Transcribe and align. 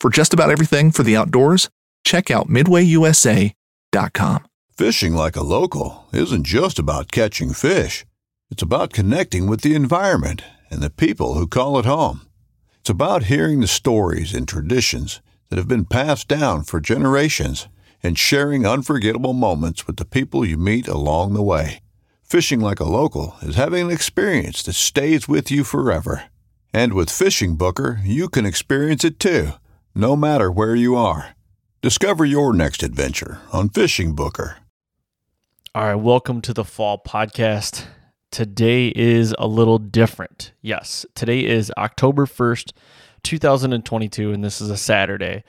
For 0.00 0.10
just 0.10 0.34
about 0.34 0.50
everything 0.50 0.90
for 0.90 1.02
the 1.02 1.16
outdoors, 1.16 1.70
check 2.04 2.30
out 2.30 2.48
midwayusa.com. 2.48 4.46
Fishing 4.76 5.14
like 5.14 5.36
a 5.36 5.42
local 5.42 6.06
isn't 6.12 6.44
just 6.44 6.78
about 6.78 7.10
catching 7.10 7.54
fish. 7.54 8.04
It's 8.50 8.62
about 8.62 8.92
connecting 8.92 9.46
with 9.46 9.62
the 9.62 9.74
environment 9.74 10.42
and 10.70 10.80
the 10.80 10.90
people 10.90 11.34
who 11.34 11.46
call 11.46 11.78
it 11.78 11.86
home. 11.86 12.26
It's 12.80 12.90
about 12.90 13.24
hearing 13.24 13.60
the 13.60 13.66
stories 13.66 14.34
and 14.34 14.46
traditions 14.46 15.22
that 15.48 15.56
have 15.56 15.66
been 15.66 15.86
passed 15.86 16.28
down 16.28 16.64
for 16.64 16.78
generations 16.78 17.68
and 18.02 18.18
sharing 18.18 18.66
unforgettable 18.66 19.32
moments 19.32 19.86
with 19.86 19.96
the 19.96 20.04
people 20.04 20.44
you 20.44 20.58
meet 20.58 20.86
along 20.86 21.32
the 21.32 21.42
way. 21.42 21.80
Fishing 22.22 22.60
like 22.60 22.80
a 22.80 22.84
local 22.84 23.36
is 23.40 23.54
having 23.54 23.86
an 23.86 23.90
experience 23.90 24.62
that 24.64 24.74
stays 24.74 25.26
with 25.26 25.50
you 25.50 25.64
forever. 25.64 26.24
And 26.74 26.92
with 26.92 27.08
FishingBooker, 27.08 28.04
you 28.04 28.28
can 28.28 28.44
experience 28.44 29.04
it 29.04 29.18
too, 29.18 29.52
no 29.96 30.14
matter 30.14 30.52
where 30.52 30.74
you 30.74 30.94
are. 30.94 31.34
Discover 31.80 32.26
your 32.26 32.52
next 32.52 32.82
adventure 32.82 33.40
on 33.50 33.70
FishingBooker. 33.70 34.56
All 35.74 35.84
right, 35.86 35.94
welcome 35.94 36.42
to 36.42 36.52
the 36.52 36.64
fall 36.64 37.02
podcast. 37.02 37.86
Today 38.30 38.92
is 38.94 39.34
a 39.38 39.46
little 39.46 39.78
different. 39.78 40.52
Yes, 40.60 41.06
today 41.14 41.46
is 41.46 41.72
October 41.78 42.26
1st, 42.26 42.72
2022, 43.22 44.32
and 44.32 44.44
this 44.44 44.60
is 44.60 44.68
a 44.68 44.76
Saturday. 44.76 45.44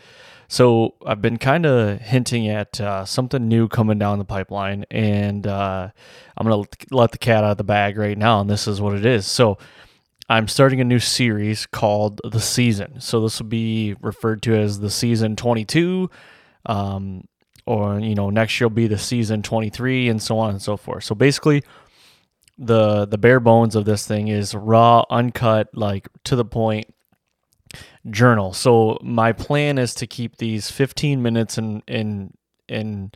So 0.48 0.96
I've 1.06 1.22
been 1.22 1.38
kind 1.38 1.66
of 1.66 2.00
hinting 2.00 2.48
at 2.48 2.80
uh, 2.80 3.04
something 3.04 3.50
new 3.50 3.68
coming 3.68 4.00
down 4.00 4.18
the 4.18 4.24
pipeline, 4.24 4.86
and 4.90 5.46
uh, 5.46 5.90
I'm 6.38 6.48
going 6.48 6.64
to 6.64 6.96
let 6.96 7.12
the 7.12 7.18
cat 7.18 7.44
out 7.44 7.52
of 7.52 7.58
the 7.58 7.66
bag 7.66 7.98
right 7.98 8.18
now, 8.18 8.40
and 8.40 8.50
this 8.50 8.66
is 8.66 8.80
what 8.80 8.96
it 8.96 9.06
is. 9.06 9.28
So 9.28 9.58
I'm 10.30 10.48
starting 10.48 10.82
a 10.82 10.84
new 10.84 11.00
series 11.00 11.66
called 11.66 12.20
The 12.24 12.42
Season. 12.42 13.00
So 13.00 13.22
this 13.22 13.40
will 13.40 13.48
be 13.48 13.96
referred 14.02 14.42
to 14.44 14.56
as 14.56 14.80
the 14.80 14.90
Season 14.90 15.36
22. 15.36 16.10
Um, 16.66 17.24
or 17.68 18.00
you 18.00 18.16
know 18.16 18.30
next 18.32 18.60
year 18.60 18.68
will 18.68 18.76
be 18.76 18.88
the 18.88 18.98
season 18.98 19.44
23 19.44 20.08
and 20.08 20.22
so 20.22 20.40
on 20.40 20.52
and 20.52 20.62
so 20.62 20.78
forth 20.78 21.04
so 21.04 21.14
basically 21.14 21.62
the 22.58 23.06
the 23.06 23.18
bare 23.18 23.40
bones 23.40 23.76
of 23.76 23.86
this 23.86 24.08
thing 24.08 24.30
is 24.30 24.56
raw 24.56 25.04
uncut 25.12 25.68
like 25.74 26.08
to 26.24 26.36
the 26.36 26.46
point 26.46 26.92
journal 28.10 28.54
so 28.54 28.98
my 29.04 29.34
plan 29.34 29.78
is 29.78 29.94
to 29.94 30.08
keep 30.08 30.38
these 30.38 30.72
15 30.72 31.22
minutes 31.22 31.58
in 31.58 31.84
in 31.88 32.34
in 32.70 33.12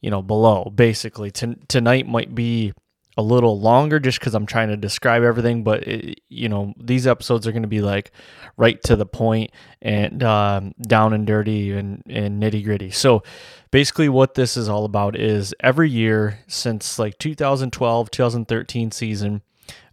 you 0.00 0.10
know 0.10 0.20
below 0.20 0.70
basically 0.74 1.30
T- 1.30 1.56
tonight 1.68 2.06
might 2.06 2.34
be 2.34 2.72
a 3.16 3.22
little 3.22 3.60
longer 3.60 4.00
just 4.00 4.18
because 4.18 4.34
I'm 4.34 4.46
trying 4.46 4.68
to 4.68 4.76
describe 4.76 5.22
everything. 5.22 5.64
But 5.64 5.86
it, 5.86 6.20
you 6.28 6.48
know, 6.48 6.74
these 6.78 7.06
episodes 7.06 7.46
are 7.46 7.52
going 7.52 7.62
to 7.62 7.68
be 7.68 7.82
like 7.82 8.12
right 8.56 8.82
to 8.84 8.96
the 8.96 9.06
point 9.06 9.50
and 9.80 10.22
um, 10.22 10.74
down 10.80 11.12
and 11.12 11.26
dirty 11.26 11.72
and, 11.72 12.02
and 12.06 12.42
nitty 12.42 12.64
gritty. 12.64 12.90
So 12.90 13.22
basically, 13.70 14.08
what 14.08 14.34
this 14.34 14.56
is 14.56 14.68
all 14.68 14.84
about 14.84 15.16
is 15.16 15.54
every 15.60 15.90
year 15.90 16.40
since 16.46 16.98
like 16.98 17.18
2012, 17.18 18.10
2013 18.10 18.90
season. 18.90 19.42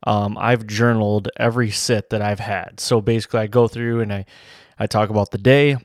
Um, 0.03 0.37
I've 0.37 0.65
journaled 0.65 1.27
every 1.35 1.71
sit 1.71 2.09
that 2.11 2.21
I've 2.21 2.39
had. 2.39 2.79
So 2.79 3.01
basically, 3.01 3.41
I 3.41 3.47
go 3.47 3.67
through 3.67 3.99
and 3.99 4.13
I, 4.13 4.25
I 4.77 4.87
talk 4.87 5.09
about 5.09 5.31
the 5.31 5.37
day, 5.37 5.75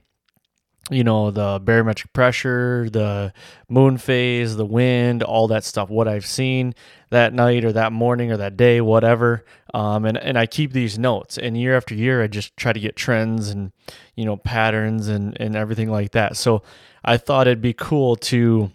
you 0.90 1.02
know, 1.02 1.30
the 1.30 1.60
barometric 1.62 2.12
pressure, 2.12 2.88
the 2.90 3.32
moon 3.68 3.96
phase, 3.96 4.56
the 4.56 4.66
wind, 4.66 5.22
all 5.22 5.48
that 5.48 5.64
stuff, 5.64 5.88
what 5.88 6.06
I've 6.06 6.26
seen 6.26 6.74
that 7.10 7.32
night 7.32 7.64
or 7.64 7.72
that 7.72 7.92
morning 7.92 8.30
or 8.30 8.36
that 8.36 8.56
day, 8.56 8.80
whatever. 8.80 9.44
Um, 9.72 10.04
and, 10.04 10.18
and 10.18 10.38
I 10.38 10.46
keep 10.46 10.72
these 10.72 10.98
notes. 10.98 11.38
And 11.38 11.56
year 11.56 11.76
after 11.76 11.94
year, 11.94 12.22
I 12.22 12.26
just 12.26 12.56
try 12.56 12.72
to 12.72 12.80
get 12.80 12.96
trends 12.96 13.48
and, 13.48 13.72
you 14.14 14.24
know, 14.24 14.36
patterns 14.36 15.08
and, 15.08 15.36
and 15.40 15.56
everything 15.56 15.90
like 15.90 16.12
that. 16.12 16.36
So 16.36 16.62
I 17.04 17.16
thought 17.16 17.46
it'd 17.46 17.62
be 17.62 17.72
cool 17.72 18.16
to 18.16 18.70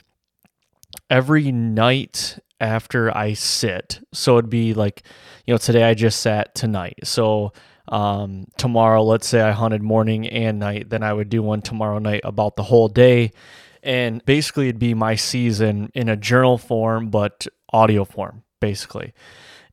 every 1.09 1.51
night 1.51 2.39
after 2.59 3.15
I 3.15 3.33
sit. 3.33 3.99
So 4.13 4.37
it'd 4.37 4.49
be 4.49 4.73
like, 4.73 5.03
you 5.45 5.53
know, 5.53 5.57
today 5.57 5.83
I 5.83 5.93
just 5.93 6.19
sat 6.21 6.55
tonight. 6.55 6.99
So 7.03 7.53
um, 7.89 8.45
tomorrow, 8.57 9.03
let's 9.03 9.27
say 9.27 9.41
I 9.41 9.51
hunted 9.51 9.81
morning 9.81 10.27
and 10.27 10.59
night, 10.59 10.89
then 10.89 11.03
I 11.03 11.11
would 11.11 11.29
do 11.29 11.41
one 11.41 11.61
tomorrow 11.61 11.99
night 11.99 12.21
about 12.23 12.55
the 12.55 12.63
whole 12.63 12.87
day. 12.87 13.31
And 13.81 14.23
basically, 14.25 14.67
it'd 14.67 14.79
be 14.79 14.93
my 14.93 15.15
season 15.15 15.91
in 15.95 16.07
a 16.09 16.15
journal 16.15 16.57
form, 16.57 17.09
but 17.09 17.47
audio 17.73 18.05
form, 18.05 18.43
basically. 18.59 19.13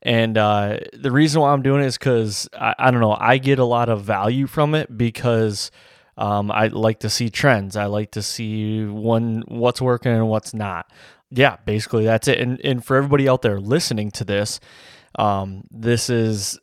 And 0.01 0.37
uh, 0.37 0.79
the 0.93 1.11
reason 1.11 1.41
why 1.41 1.51
I'm 1.51 1.61
doing 1.61 1.83
it 1.83 1.87
is 1.87 1.97
because 1.97 2.47
I, 2.53 2.73
I, 2.79 2.91
don't 2.91 3.01
know, 3.01 3.17
I 3.19 3.37
get 3.37 3.59
a 3.59 3.65
lot 3.65 3.89
of 3.89 4.03
value 4.03 4.47
from 4.47 4.73
it 4.73 4.95
because 4.95 5.69
um, 6.17 6.49
I 6.51 6.67
like 6.67 6.99
to 6.99 7.09
see 7.09 7.29
trends. 7.29 7.75
I 7.75 7.85
like 7.85 8.11
to 8.11 8.21
see 8.21 8.85
when 8.85 9.43
what's 9.47 9.81
working 9.81 10.11
and 10.11 10.29
what's 10.29 10.53
not. 10.53 10.91
Yeah, 11.29 11.57
basically 11.65 12.05
that's 12.05 12.27
it. 12.29 12.39
And 12.39 12.61
and 12.63 12.83
for 12.83 12.95
everybody 12.95 13.27
out 13.27 13.41
there 13.41 13.59
listening 13.59 14.11
to 14.11 14.23
this, 14.23 14.61
um, 15.19 15.65
this 15.69 16.09
is 16.09 16.57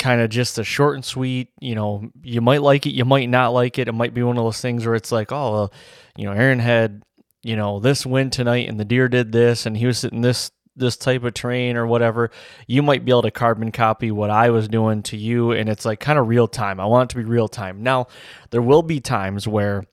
kind 0.00 0.20
of 0.20 0.30
just 0.30 0.58
a 0.58 0.64
short 0.64 0.96
and 0.96 1.04
sweet. 1.04 1.50
You 1.60 1.76
know, 1.76 2.10
you 2.24 2.40
might 2.40 2.62
like 2.62 2.86
it, 2.86 2.94
you 2.94 3.04
might 3.04 3.28
not 3.28 3.52
like 3.52 3.78
it. 3.78 3.86
It 3.86 3.92
might 3.92 4.14
be 4.14 4.24
one 4.24 4.36
of 4.36 4.42
those 4.42 4.60
things 4.60 4.84
where 4.84 4.96
it's 4.96 5.12
like, 5.12 5.30
oh, 5.30 5.70
you 6.16 6.24
know, 6.24 6.32
Aaron 6.32 6.58
had, 6.58 7.04
you 7.42 7.54
know, 7.54 7.78
this 7.78 8.04
win 8.04 8.30
tonight, 8.30 8.68
and 8.68 8.80
the 8.80 8.84
deer 8.84 9.08
did 9.08 9.30
this, 9.30 9.66
and 9.66 9.76
he 9.76 9.86
was 9.86 9.98
sitting 9.98 10.22
this 10.22 10.50
this 10.76 10.96
type 10.96 11.24
of 11.24 11.34
terrain 11.34 11.76
or 11.76 11.86
whatever. 11.86 12.30
You 12.66 12.82
might 12.82 13.04
be 13.04 13.12
able 13.12 13.22
to 13.22 13.30
carbon 13.30 13.70
copy 13.70 14.10
what 14.10 14.30
I 14.30 14.50
was 14.50 14.66
doing 14.66 15.02
to 15.04 15.16
you, 15.16 15.52
and 15.52 15.68
it's 15.68 15.84
like 15.84 16.00
kind 16.00 16.18
of 16.18 16.26
real 16.26 16.48
time. 16.48 16.80
I 16.80 16.86
want 16.86 17.12
it 17.12 17.14
to 17.14 17.22
be 17.22 17.28
real 17.28 17.48
time. 17.48 17.82
Now, 17.82 18.08
there 18.50 18.62
will 18.62 18.82
be 18.82 18.98
times 18.98 19.46
where 19.46 19.84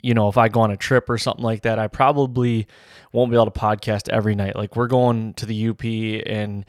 you 0.00 0.14
know, 0.14 0.28
if 0.28 0.38
I 0.38 0.48
go 0.48 0.60
on 0.60 0.70
a 0.70 0.76
trip 0.76 1.10
or 1.10 1.18
something 1.18 1.44
like 1.44 1.62
that, 1.62 1.80
I 1.80 1.88
probably 1.88 2.68
won't 3.12 3.32
be 3.32 3.36
able 3.36 3.50
to 3.50 3.60
podcast 3.60 4.08
every 4.08 4.36
night. 4.36 4.54
Like 4.54 4.76
we're 4.76 4.86
going 4.86 5.34
to 5.34 5.46
the 5.46 5.68
UP 5.70 5.84
and 5.84 6.64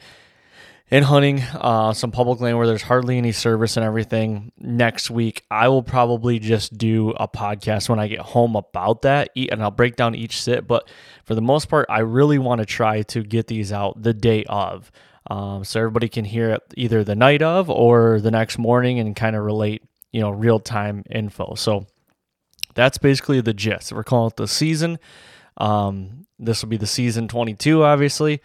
in 0.90 1.02
hunting 1.04 1.40
uh, 1.54 1.92
some 1.92 2.10
public 2.10 2.40
land 2.40 2.58
where 2.58 2.66
there's 2.66 2.82
hardly 2.82 3.16
any 3.16 3.32
service 3.32 3.76
and 3.76 3.86
everything 3.86 4.52
next 4.58 5.10
week 5.10 5.44
i 5.50 5.68
will 5.68 5.82
probably 5.82 6.38
just 6.38 6.76
do 6.76 7.10
a 7.10 7.28
podcast 7.28 7.88
when 7.88 7.98
i 7.98 8.08
get 8.08 8.20
home 8.20 8.56
about 8.56 9.02
that 9.02 9.30
and 9.36 9.62
i'll 9.62 9.70
break 9.70 9.96
down 9.96 10.14
each 10.14 10.42
sit 10.42 10.66
but 10.66 10.88
for 11.24 11.34
the 11.34 11.42
most 11.42 11.68
part 11.68 11.86
i 11.88 12.00
really 12.00 12.38
want 12.38 12.58
to 12.58 12.66
try 12.66 13.02
to 13.02 13.22
get 13.22 13.46
these 13.46 13.72
out 13.72 14.02
the 14.02 14.14
day 14.14 14.44
of 14.44 14.90
um, 15.30 15.64
so 15.64 15.78
everybody 15.78 16.08
can 16.08 16.24
hear 16.24 16.50
it 16.50 16.62
either 16.76 17.04
the 17.04 17.14
night 17.14 17.40
of 17.40 17.70
or 17.70 18.20
the 18.20 18.32
next 18.32 18.58
morning 18.58 18.98
and 18.98 19.14
kind 19.14 19.36
of 19.36 19.44
relate 19.44 19.82
you 20.12 20.20
know 20.20 20.30
real 20.30 20.58
time 20.58 21.04
info. 21.10 21.54
So 21.54 21.86
that's 22.74 22.98
basically 22.98 23.40
the 23.40 23.54
gist. 23.54 23.92
We're 23.92 24.04
calling 24.04 24.30
it 24.30 24.36
the 24.36 24.48
season. 24.48 24.98
Um, 25.56 26.26
this 26.38 26.62
will 26.62 26.70
be 26.70 26.78
the 26.78 26.86
season 26.86 27.28
22 27.28 27.82
obviously 27.82 28.40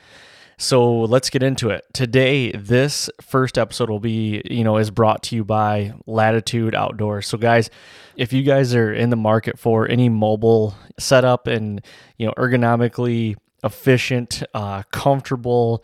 so 0.58 1.02
let's 1.02 1.30
get 1.30 1.44
into 1.44 1.70
it. 1.70 1.86
Today, 1.94 2.52
this 2.52 3.10
first 3.22 3.58
episode 3.58 3.90
will 3.90 4.00
be, 4.00 4.42
you 4.46 4.64
know, 4.64 4.78
is 4.78 4.90
brought 4.90 5.24
to 5.24 5.36
you 5.36 5.44
by 5.44 5.94
Latitude 6.06 6.74
Outdoors. 6.74 7.28
So 7.28 7.38
guys, 7.38 7.70
if 8.16 8.32
you 8.32 8.44
guys 8.44 8.74
are 8.74 8.94
in 8.94 9.10
the 9.10 9.18
market 9.18 9.60
for 9.60 9.88
any 9.90 10.08
mobile 10.08 10.76
setup 10.98 11.48
and, 11.48 11.82
you 12.18 12.26
know, 12.26 12.34
ergonomically 12.38 13.36
efficient, 13.64 14.44
uh, 14.54 14.84
comfortable 14.92 15.84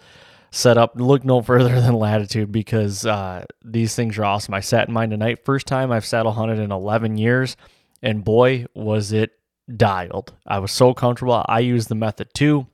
setup, 0.51 0.93
look 0.95 1.25
no 1.25 1.41
further 1.41 1.81
than 1.81 1.93
Latitude 1.93 2.51
because 2.51 3.05
uh, 3.05 3.45
these 3.65 3.95
things 3.95 4.17
are 4.17 4.23
awesome. 4.23 4.53
I 4.53 4.61
sat 4.61 4.87
in 4.87 4.93
mine 4.93 5.09
tonight. 5.09 5.43
First 5.43 5.67
time 5.67 5.91
I've 5.91 6.05
saddle 6.05 6.31
hunted 6.31 6.59
in 6.59 6.71
11 6.71 7.17
years, 7.17 7.57
and 8.01 8.23
boy, 8.23 8.67
was 8.73 9.11
it 9.11 9.31
dialed. 9.75 10.33
I 10.47 10.59
was 10.59 10.71
so 10.71 10.93
comfortable. 10.93 11.43
I 11.47 11.59
use 11.59 11.87
the 11.87 11.95
Method 11.95 12.29
2 12.33 12.67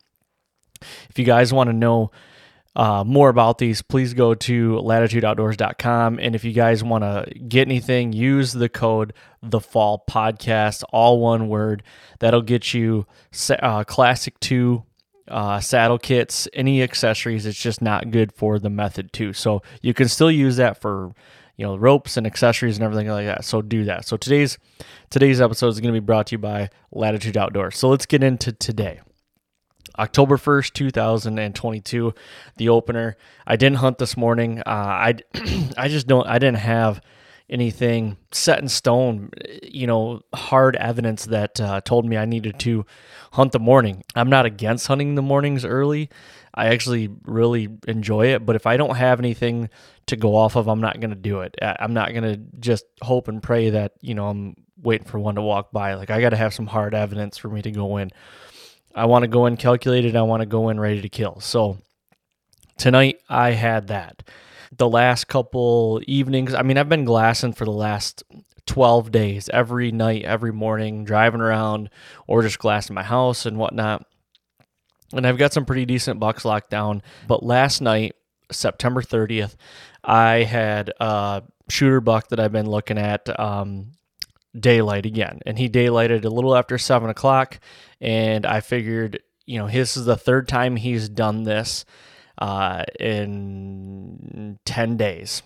if 1.10 1.18
you 1.18 1.26
guys 1.26 1.54
want 1.54 1.70
to 1.70 1.74
know 1.74 2.12
uh, 2.76 3.04
more 3.04 3.30
about 3.30 3.58
these, 3.58 3.82
please 3.82 4.14
go 4.14 4.36
to 4.36 4.74
latitudeoutdoors.com. 4.76 6.20
And 6.20 6.36
if 6.36 6.44
you 6.44 6.54
guys 6.54 6.84
want 6.84 7.04
to 7.04 7.28
get 7.48 7.68
anything, 7.68 8.14
use 8.14 8.54
the 8.54 8.70
code 8.70 9.14
the 9.42 9.60
fall 9.60 10.04
podcast, 10.10 10.84
all 10.92 11.20
one 11.20 11.48
word. 11.48 11.84
That'll 12.20 12.42
get 12.42 12.74
you 12.74 13.08
uh, 13.50 13.84
classic 13.84 14.40
two 14.40 14.84
uh, 15.28 15.60
saddle 15.60 15.98
kits, 15.98 16.48
any 16.54 16.84
accessories. 16.84 17.46
It's 17.46 17.60
just 17.60 17.82
not 17.82 18.12
good 18.12 18.32
for 18.32 18.60
the 18.60 18.70
method 18.70 19.12
two. 19.12 19.34
So 19.34 19.64
you 19.82 19.94
can 19.94 20.08
still 20.08 20.32
use 20.32 20.58
that 20.58 20.80
for 20.80 21.14
you 21.58 21.66
know, 21.66 21.76
ropes 21.76 22.18
and 22.18 22.28
accessories 22.28 22.78
and 22.78 22.84
everything 22.84 23.08
like 23.08 23.26
that. 23.26 23.44
So 23.44 23.62
do 23.62 23.86
that. 23.86 24.06
So 24.06 24.16
today's 24.16 24.58
today's 25.10 25.42
episode 25.42 25.70
is 25.70 25.80
going 25.80 25.94
to 25.94 26.00
be 26.00 26.06
brought 26.06 26.28
to 26.28 26.36
you 26.36 26.38
by 26.38 26.70
Latitude 26.92 27.36
Outdoors. 27.36 27.78
So 27.78 27.90
let's 27.90 28.06
get 28.06 28.24
into 28.24 28.52
today. 28.52 29.02
October 30.00 30.38
1st, 30.38 30.74
2022, 30.74 32.14
the 32.58 32.70
opener. 32.70 33.18
I 33.46 33.56
didn't 33.56 33.78
hunt 33.78 33.98
this 33.98 34.16
morning. 34.16 34.60
Uh, 34.60 34.64
I 34.66 35.16
I 35.78 35.88
just 35.88 36.08
don't 36.08 36.28
I 36.28 36.40
didn't 36.40 36.58
have 36.58 37.02
anything 37.50 38.18
set 38.32 38.60
in 38.60 38.68
stone, 38.68 39.30
you 39.64 39.88
know, 39.88 40.22
hard 40.34 40.76
evidence 40.76 41.26
that 41.26 41.60
uh, 41.62 41.80
told 41.82 42.06
me 42.06 42.18
I 42.18 42.26
needed 42.26 42.60
to 42.60 42.86
hunt 43.32 43.54
the 43.54 43.60
morning. 43.60 44.04
I'm 44.16 44.30
not 44.30 44.46
against 44.46 44.88
hunting 44.88 45.16
the 45.16 45.22
mornings 45.22 45.64
early. 45.64 46.10
I 46.54 46.68
actually 46.68 47.10
really 47.24 47.70
enjoy 47.88 48.34
it, 48.34 48.46
but 48.46 48.56
if 48.56 48.66
I 48.66 48.78
don't 48.78 48.96
have 48.96 49.20
anything 49.20 49.70
to 50.08 50.16
go 50.16 50.36
off 50.36 50.56
of, 50.56 50.68
I'm 50.68 50.82
not 50.82 51.00
going 51.00 51.12
to 51.12 51.16
do 51.16 51.42
it. 51.42 51.56
I'm 51.62 51.94
not 51.94 52.12
going 52.12 52.24
to 52.24 52.38
just 52.60 52.86
hope 53.02 53.28
and 53.28 53.42
pray 53.44 53.70
that, 53.70 53.94
you 54.02 54.16
know, 54.16 54.28
I'm 54.28 54.56
waiting 54.82 55.08
for 55.08 55.20
one 55.20 55.36
to 55.36 55.42
walk 55.42 55.72
by. 55.72 55.94
Like 55.94 56.10
I 56.10 56.20
got 56.20 56.30
to 56.30 56.38
have 56.38 56.54
some 56.54 56.68
hard 56.68 56.96
evidence 56.96 57.38
for 57.38 57.50
me 57.50 57.62
to 57.62 57.72
go 57.72 57.98
in. 57.98 58.12
I 58.98 59.06
want 59.06 59.24
to 59.24 59.28
go 59.28 59.46
in 59.46 59.58
calculated. 59.58 60.16
I 60.16 60.24
want 60.24 60.42
to 60.42 60.48
go 60.48 60.70
in 60.70 60.80
ready 60.80 61.02
to 61.02 61.10
kill. 61.10 61.40
So 61.40 61.78
tonight 62.78 63.20
I 63.30 63.52
had 63.52 63.88
that 63.88 64.24
the 64.76 64.90
last 64.90 65.28
couple 65.28 66.02
evenings. 66.08 66.54
I 66.54 66.64
mean, 66.64 66.78
I've 66.78 66.90
been 66.90 67.06
glassing 67.06 67.54
for 67.54 67.66
the 67.66 67.72
last 67.72 68.24
12 68.66 69.12
days, 69.12 69.50
every 69.54 69.92
night, 69.92 70.24
every 70.24 70.52
morning, 70.52 71.06
driving 71.06 71.42
around 71.42 71.90
or 72.28 72.42
just 72.42 72.60
glassing 72.60 72.96
my 72.96 73.04
house 73.04 73.46
and 73.46 73.58
whatnot. 73.58 74.06
And 75.14 75.26
I've 75.26 75.38
got 75.38 75.54
some 75.54 75.66
pretty 75.66 75.86
decent 75.86 76.20
bucks 76.20 76.44
locked 76.44 76.70
down. 76.70 77.02
But 77.28 77.44
last 77.44 77.82
night, 77.82 78.16
September 78.52 79.02
30th, 79.02 79.56
I 80.04 80.44
had 80.44 80.92
a 81.00 81.44
shooter 81.70 82.02
buck 82.02 82.30
that 82.30 82.40
I've 82.40 82.52
been 82.52 82.70
looking 82.70 82.98
at 82.98 83.40
um, 83.40 83.92
daylight 84.60 85.06
again. 85.06 85.40
And 85.46 85.58
he 85.58 85.70
daylighted 85.70 86.26
a 86.26 86.30
little 86.30 86.56
after 86.56 86.78
seven 86.78 87.10
o'clock. 87.10 87.60
And 88.02 88.46
I 88.46 88.60
figured, 88.60 89.22
you 89.46 89.60
know, 89.60 89.68
this 89.68 89.98
is 89.98 90.06
the 90.06 90.18
third 90.18 90.48
time 90.48 90.76
he's 90.76 91.10
done 91.10 91.44
this 91.44 91.86
uh, 92.38 92.84
in 93.00 94.60
10 94.66 94.98
days. 94.98 95.42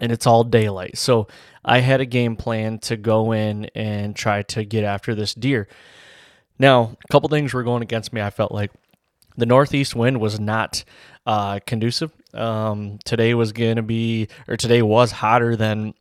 And 0.00 0.10
it's 0.12 0.26
all 0.26 0.44
daylight. 0.44 0.96
So 0.96 1.28
I 1.64 1.80
had 1.80 2.00
a 2.00 2.06
game 2.06 2.36
plan 2.36 2.78
to 2.80 2.96
go 2.96 3.32
in 3.32 3.66
and 3.74 4.16
try 4.16 4.42
to 4.44 4.64
get 4.64 4.84
after 4.84 5.14
this 5.14 5.34
deer. 5.34 5.68
Now, 6.58 6.96
a 7.04 7.12
couple 7.12 7.28
things 7.28 7.52
were 7.52 7.62
going 7.62 7.82
against 7.82 8.12
me. 8.12 8.20
I 8.20 8.30
felt 8.30 8.52
like 8.52 8.70
the 9.36 9.46
northeast 9.46 9.94
wind 9.94 10.20
was 10.20 10.40
not 10.40 10.84
uh, 11.26 11.60
conducive. 11.66 12.12
Um, 12.34 12.98
today 13.04 13.34
was 13.34 13.52
going 13.52 13.76
to 13.76 13.82
be, 13.82 14.28
or 14.48 14.56
today 14.56 14.82
was 14.82 15.10
hotter 15.10 15.56
than 15.56 15.94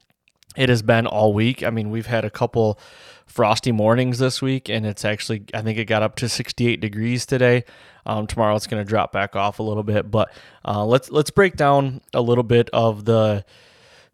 it 0.56 0.70
has 0.70 0.82
been 0.82 1.08
all 1.08 1.34
week. 1.34 1.64
I 1.64 1.70
mean, 1.70 1.90
we've 1.90 2.08
had 2.08 2.26
a 2.26 2.30
couple 2.30 2.80
frosty 3.26 3.72
mornings 3.72 4.20
this 4.20 4.42
week, 4.42 4.70
and 4.70 4.86
it's 4.86 5.06
actually, 5.06 5.44
I 5.54 5.62
think 5.62 5.78
it 5.78 5.86
got 5.86 6.02
up 6.02 6.16
to 6.18 6.30
68 6.30 6.80
degrees 6.82 7.26
today. 7.26 7.64
Um, 8.06 8.28
tomorrow 8.28 8.56
it's 8.56 8.68
going 8.68 8.84
to 8.84 8.88
drop 8.90 9.12
back 9.12 9.36
off 9.36 9.60
a 9.60 9.64
little 9.64 9.84
bit, 9.84 10.10
but 10.10 10.34
uh, 10.66 10.84
let's 10.84 11.12
let's 11.12 11.30
break 11.30 11.56
down 11.56 12.02
a 12.14 12.22
little 12.22 12.44
bit 12.44 12.70
of 12.74 13.06
the, 13.06 13.46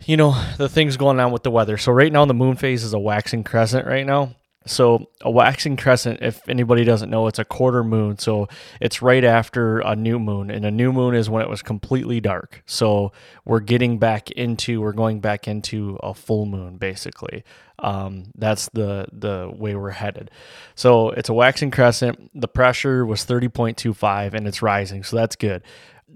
you 0.06 0.18
know, 0.18 0.32
the 0.58 0.68
things 0.68 0.98
going 0.98 1.20
on 1.20 1.32
with 1.32 1.44
the 1.44 1.52
weather. 1.52 1.78
So 1.78 1.94
right 1.94 2.12
now 2.12 2.26
the 2.26 2.34
moon 2.34 2.58
phase 2.58 2.84
is 2.84 2.94
a 2.94 3.00
waxing 3.00 3.44
crescent 3.44 3.88
right 3.88 4.06
now. 4.06 4.36
So 4.68 5.10
a 5.22 5.30
waxing 5.30 5.78
crescent, 5.78 6.20
if 6.22 6.48
anybody 6.50 6.84
doesn't 6.84 7.10
know, 7.10 7.28
it's 7.28 7.40
a 7.40 7.46
quarter 7.46 7.84
moon. 7.84 8.18
So 8.18 8.48
it's 8.82 9.02
right 9.02 9.24
after 9.24 9.80
a 9.80 9.96
new 9.96 10.18
moon, 10.20 10.50
and 10.50 10.66
a 10.66 10.72
new 10.72 10.92
moon 10.92 11.14
is 11.16 11.30
when 11.30 11.44
it 11.44 11.50
was 11.50 11.62
completely 11.62 12.20
dark. 12.20 12.64
So 12.66 13.12
we're 13.46 13.60
getting 13.60 14.00
back 14.00 14.32
into, 14.32 14.82
we're 14.82 14.92
going 14.94 15.20
back 15.20 15.48
into 15.48 15.98
a 16.02 16.14
full 16.14 16.46
moon, 16.46 16.78
basically. 16.78 17.44
Um, 17.80 18.32
that's 18.38 18.70
the 18.70 19.06
the 19.12 19.52
way 19.54 19.76
we're 19.76 19.92
headed. 19.92 20.32
So 20.76 21.10
it's 21.10 21.30
a 21.30 21.34
waxing 21.34 21.72
crescent. 21.72 22.32
The 22.34 22.48
pressure 22.48 23.06
was 23.06 23.24
thirty 23.24 23.50
point 23.50 23.78
two 23.78 23.94
five, 23.94 24.34
and 24.34 24.48
it's 24.48 24.62
rising. 24.62 25.04
So 25.04 25.18
that's 25.18 25.36
good. 25.36 25.62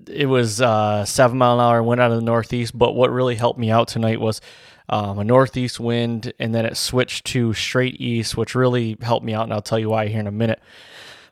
It 0.07 0.27
was 0.27 0.61
uh, 0.61 1.03
seven 1.03 1.37
mile 1.37 1.59
an 1.59 1.65
hour 1.65 1.83
went 1.83 1.99
out 1.99 2.11
of 2.11 2.17
the 2.17 2.23
northeast. 2.23 2.77
But 2.77 2.93
what 2.93 3.11
really 3.11 3.35
helped 3.35 3.59
me 3.59 3.69
out 3.71 3.89
tonight 3.89 4.21
was 4.21 4.39
um, 4.89 5.19
a 5.19 5.23
northeast 5.23 5.79
wind, 5.79 6.33
and 6.39 6.53
then 6.53 6.65
it 6.65 6.75
switched 6.75 7.25
to 7.27 7.53
straight 7.53 7.99
east, 8.01 8.35
which 8.35 8.55
really 8.55 8.97
helped 9.01 9.25
me 9.25 9.33
out. 9.33 9.43
And 9.43 9.53
I'll 9.53 9.61
tell 9.61 9.79
you 9.79 9.89
why 9.89 10.07
here 10.07 10.19
in 10.19 10.27
a 10.27 10.31
minute. 10.31 10.59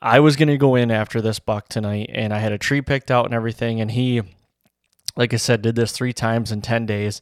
I 0.00 0.20
was 0.20 0.36
going 0.36 0.48
to 0.48 0.56
go 0.56 0.76
in 0.76 0.92
after 0.92 1.20
this 1.20 1.40
buck 1.40 1.68
tonight, 1.68 2.10
and 2.12 2.32
I 2.32 2.38
had 2.38 2.52
a 2.52 2.58
tree 2.58 2.80
picked 2.80 3.10
out 3.10 3.24
and 3.24 3.34
everything. 3.34 3.80
And 3.80 3.90
he, 3.90 4.22
like 5.16 5.34
I 5.34 5.38
said, 5.38 5.60
did 5.60 5.74
this 5.74 5.90
three 5.90 6.12
times 6.12 6.52
in 6.52 6.62
10 6.62 6.86
days. 6.86 7.20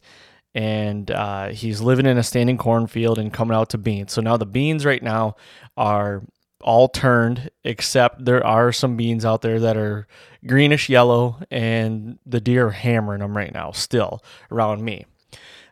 And 0.53 1.09
uh, 1.09 1.49
he's 1.49 1.81
living 1.81 2.05
in 2.05 2.17
a 2.17 2.23
standing 2.23 2.57
cornfield 2.57 3.17
and 3.17 3.33
coming 3.33 3.55
out 3.55 3.69
to 3.71 3.77
beans. 3.77 4.13
So 4.13 4.21
now 4.21 4.37
the 4.37 4.45
beans 4.45 4.85
right 4.85 5.01
now 5.01 5.35
are 5.75 6.23
all 6.61 6.87
turned, 6.87 7.49
except 7.63 8.25
there 8.25 8.45
are 8.45 8.71
some 8.71 8.95
beans 8.95 9.25
out 9.25 9.41
there 9.41 9.59
that 9.59 9.77
are 9.77 10.07
greenish 10.45 10.89
yellow, 10.89 11.39
and 11.49 12.19
the 12.25 12.41
deer 12.41 12.67
are 12.67 12.71
hammering 12.71 13.19
them 13.19 13.35
right 13.35 13.53
now, 13.53 13.71
still 13.71 14.23
around 14.51 14.83
me. 14.83 15.05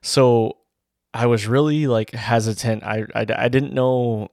So 0.02 0.58
I 1.14 1.26
was 1.28 1.48
really 1.48 1.88
like 1.88 2.12
hesitant. 2.12 2.84
I, 2.84 3.06
I, 3.16 3.26
I 3.36 3.48
didn't 3.48 3.74
know. 3.74 4.30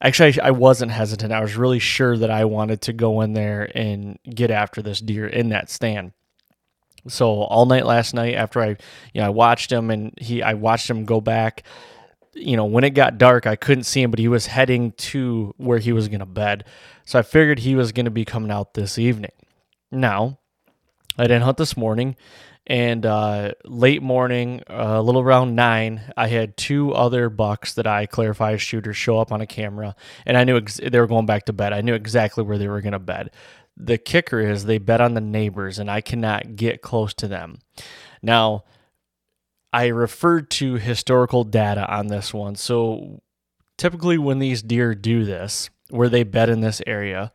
Actually, 0.00 0.40
I, 0.40 0.48
I 0.48 0.50
wasn't 0.50 0.90
hesitant. 0.90 1.32
I 1.32 1.40
was 1.40 1.56
really 1.56 1.78
sure 1.78 2.16
that 2.18 2.30
I 2.30 2.44
wanted 2.44 2.80
to 2.82 2.92
go 2.92 3.20
in 3.20 3.32
there 3.32 3.70
and 3.74 4.18
get 4.28 4.50
after 4.50 4.82
this 4.82 5.00
deer 5.00 5.26
in 5.26 5.50
that 5.50 5.70
stand. 5.70 6.12
So 7.08 7.42
all 7.42 7.66
night 7.66 7.86
last 7.86 8.14
night, 8.14 8.34
after 8.34 8.60
I, 8.60 8.76
you 9.12 9.20
know, 9.20 9.26
I 9.26 9.30
watched 9.30 9.72
him 9.72 9.90
and 9.90 10.12
he, 10.20 10.42
I 10.42 10.54
watched 10.54 10.88
him 10.88 11.04
go 11.04 11.20
back. 11.20 11.64
You 12.34 12.56
know, 12.56 12.64
when 12.64 12.84
it 12.84 12.90
got 12.90 13.18
dark, 13.18 13.46
I 13.46 13.56
couldn't 13.56 13.84
see 13.84 14.02
him, 14.02 14.10
but 14.10 14.18
he 14.18 14.28
was 14.28 14.46
heading 14.46 14.92
to 14.92 15.54
where 15.56 15.78
he 15.78 15.92
was 15.92 16.08
going 16.08 16.20
to 16.20 16.26
bed. 16.26 16.64
So 17.04 17.18
I 17.18 17.22
figured 17.22 17.58
he 17.60 17.74
was 17.74 17.92
going 17.92 18.04
to 18.04 18.10
be 18.10 18.24
coming 18.24 18.50
out 18.50 18.74
this 18.74 18.98
evening. 18.98 19.32
Now, 19.90 20.38
I 21.18 21.24
didn't 21.24 21.42
hunt 21.42 21.58
this 21.58 21.76
morning. 21.76 22.16
And 22.66 23.04
uh, 23.04 23.52
late 23.64 24.02
morning, 24.02 24.62
uh, 24.70 24.94
a 24.98 25.02
little 25.02 25.20
around 25.20 25.56
nine, 25.56 26.00
I 26.16 26.28
had 26.28 26.56
two 26.56 26.92
other 26.92 27.28
bucks 27.28 27.74
that 27.74 27.88
I 27.88 28.06
clarify 28.06 28.56
shooters 28.56 28.96
show 28.96 29.18
up 29.18 29.32
on 29.32 29.40
a 29.40 29.46
camera, 29.46 29.96
and 30.24 30.36
I 30.36 30.44
knew 30.44 30.58
ex- 30.58 30.80
they 30.82 31.00
were 31.00 31.08
going 31.08 31.26
back 31.26 31.46
to 31.46 31.52
bed. 31.52 31.72
I 31.72 31.80
knew 31.80 31.94
exactly 31.94 32.44
where 32.44 32.58
they 32.58 32.68
were 32.68 32.80
going 32.80 32.92
to 32.92 33.00
bed. 33.00 33.30
The 33.76 33.98
kicker 33.98 34.38
is 34.38 34.64
they 34.64 34.78
bet 34.78 35.00
on 35.00 35.14
the 35.14 35.20
neighbors, 35.20 35.80
and 35.80 35.90
I 35.90 36.00
cannot 36.02 36.54
get 36.54 36.82
close 36.82 37.12
to 37.14 37.26
them. 37.26 37.58
Now, 38.22 38.62
I 39.72 39.86
referred 39.86 40.48
to 40.52 40.74
historical 40.74 41.42
data 41.42 41.90
on 41.92 42.06
this 42.06 42.32
one. 42.32 42.54
So 42.54 43.22
typically, 43.76 44.18
when 44.18 44.38
these 44.38 44.62
deer 44.62 44.94
do 44.94 45.24
this, 45.24 45.68
where 45.88 46.08
they 46.08 46.22
bed 46.22 46.48
in 46.48 46.60
this 46.60 46.80
area, 46.86 47.32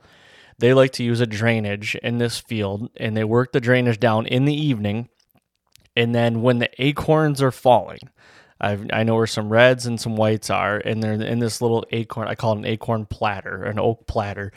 they 0.57 0.73
like 0.73 0.91
to 0.93 1.03
use 1.03 1.19
a 1.19 1.27
drainage 1.27 1.95
in 1.95 2.17
this 2.17 2.39
field 2.39 2.89
and 2.97 3.15
they 3.15 3.23
work 3.23 3.51
the 3.51 3.59
drainage 3.59 3.99
down 3.99 4.25
in 4.25 4.45
the 4.45 4.53
evening 4.53 5.09
and 5.97 6.13
then 6.13 6.43
when 6.43 6.59
the 6.59 6.69
acorns 6.77 7.41
are 7.41 7.51
falling, 7.51 7.97
I've, 8.61 8.87
i 8.93 9.01
know 9.01 9.15
where 9.15 9.25
some 9.25 9.49
reds 9.49 9.87
and 9.87 9.99
some 9.99 10.15
whites 10.15 10.51
are, 10.51 10.77
and 10.77 11.01
they're 11.01 11.13
in 11.13 11.39
this 11.39 11.59
little 11.59 11.85
acorn. 11.91 12.27
I 12.27 12.35
call 12.35 12.53
it 12.53 12.59
an 12.59 12.65
acorn 12.65 13.07
platter, 13.07 13.63
an 13.63 13.79
oak 13.79 14.05
platter. 14.05 14.51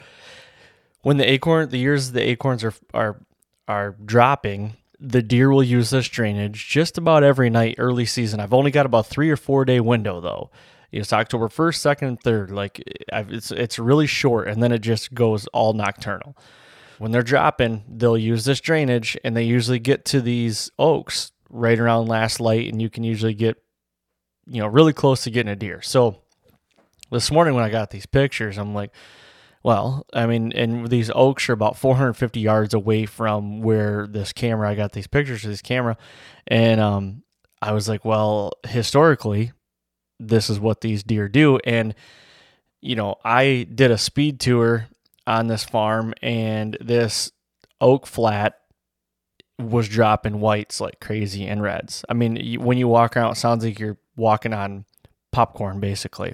When 1.01 1.17
the 1.17 1.27
acorn, 1.27 1.69
the 1.69 1.79
years 1.79 2.11
the 2.11 2.21
acorns 2.21 2.63
are 2.63 2.73
are 2.93 3.21
are 3.67 3.95
dropping, 4.05 4.77
the 4.99 5.23
deer 5.23 5.49
will 5.49 5.63
use 5.63 5.89
this 5.89 6.07
drainage 6.07 6.67
just 6.67 6.99
about 6.99 7.23
every 7.23 7.49
night 7.49 7.75
early 7.79 8.05
season. 8.05 8.39
I've 8.39 8.53
only 8.53 8.69
got 8.69 8.85
about 8.85 9.07
three 9.07 9.31
or 9.31 9.37
four 9.37 9.65
day 9.65 9.79
window 9.79 10.21
though. 10.21 10.51
It's 10.91 11.11
October 11.11 11.49
first, 11.49 11.81
second, 11.81 12.07
and 12.07 12.21
third. 12.21 12.51
Like 12.51 12.83
I've, 13.11 13.31
it's 13.33 13.49
it's 13.49 13.79
really 13.79 14.07
short, 14.07 14.47
and 14.47 14.61
then 14.61 14.71
it 14.71 14.79
just 14.79 15.15
goes 15.15 15.47
all 15.47 15.73
nocturnal 15.73 16.37
when 17.01 17.11
they're 17.11 17.23
dropping, 17.23 17.83
they'll 17.89 18.15
use 18.15 18.45
this 18.45 18.61
drainage 18.61 19.17
and 19.23 19.35
they 19.35 19.41
usually 19.41 19.79
get 19.79 20.05
to 20.05 20.21
these 20.21 20.69
oaks 20.77 21.31
right 21.49 21.79
around 21.79 22.07
last 22.07 22.39
light 22.39 22.71
and 22.71 22.79
you 22.79 22.91
can 22.91 23.03
usually 23.03 23.33
get 23.33 23.57
you 24.45 24.61
know 24.61 24.67
really 24.67 24.93
close 24.93 25.23
to 25.23 25.31
getting 25.31 25.51
a 25.51 25.55
deer. 25.55 25.81
So 25.81 26.21
this 27.09 27.31
morning 27.31 27.55
when 27.55 27.63
I 27.63 27.69
got 27.69 27.89
these 27.89 28.05
pictures, 28.05 28.59
I'm 28.59 28.75
like, 28.75 28.91
well, 29.63 30.05
I 30.13 30.27
mean, 30.27 30.51
and 30.51 30.89
these 30.89 31.09
oaks 31.15 31.49
are 31.49 31.53
about 31.53 31.75
450 31.75 32.39
yards 32.39 32.75
away 32.75 33.07
from 33.07 33.63
where 33.63 34.05
this 34.05 34.31
camera 34.31 34.69
I 34.69 34.75
got 34.75 34.91
these 34.91 35.07
pictures 35.07 35.43
of 35.43 35.49
this 35.49 35.63
camera 35.63 35.97
and 36.45 36.79
um 36.79 37.23
I 37.63 37.71
was 37.71 37.89
like, 37.89 38.05
well, 38.05 38.51
historically 38.67 39.53
this 40.19 40.51
is 40.51 40.59
what 40.59 40.81
these 40.81 41.01
deer 41.01 41.27
do 41.27 41.57
and 41.65 41.95
you 42.79 42.95
know, 42.95 43.15
I 43.25 43.65
did 43.73 43.89
a 43.89 43.97
speed 43.97 44.39
tour 44.39 44.87
on 45.31 45.47
this 45.47 45.63
farm, 45.63 46.13
and 46.21 46.77
this 46.81 47.31
oak 47.79 48.05
flat 48.05 48.59
was 49.57 49.87
dropping 49.87 50.41
whites 50.41 50.81
like 50.81 50.99
crazy 50.99 51.47
and 51.47 51.61
reds. 51.61 52.03
I 52.09 52.13
mean, 52.13 52.61
when 52.61 52.77
you 52.77 52.87
walk 52.89 53.15
around, 53.15 53.31
it 53.31 53.35
sounds 53.37 53.63
like 53.63 53.79
you're 53.79 53.97
walking 54.17 54.53
on 54.53 54.85
popcorn, 55.31 55.79
basically. 55.79 56.31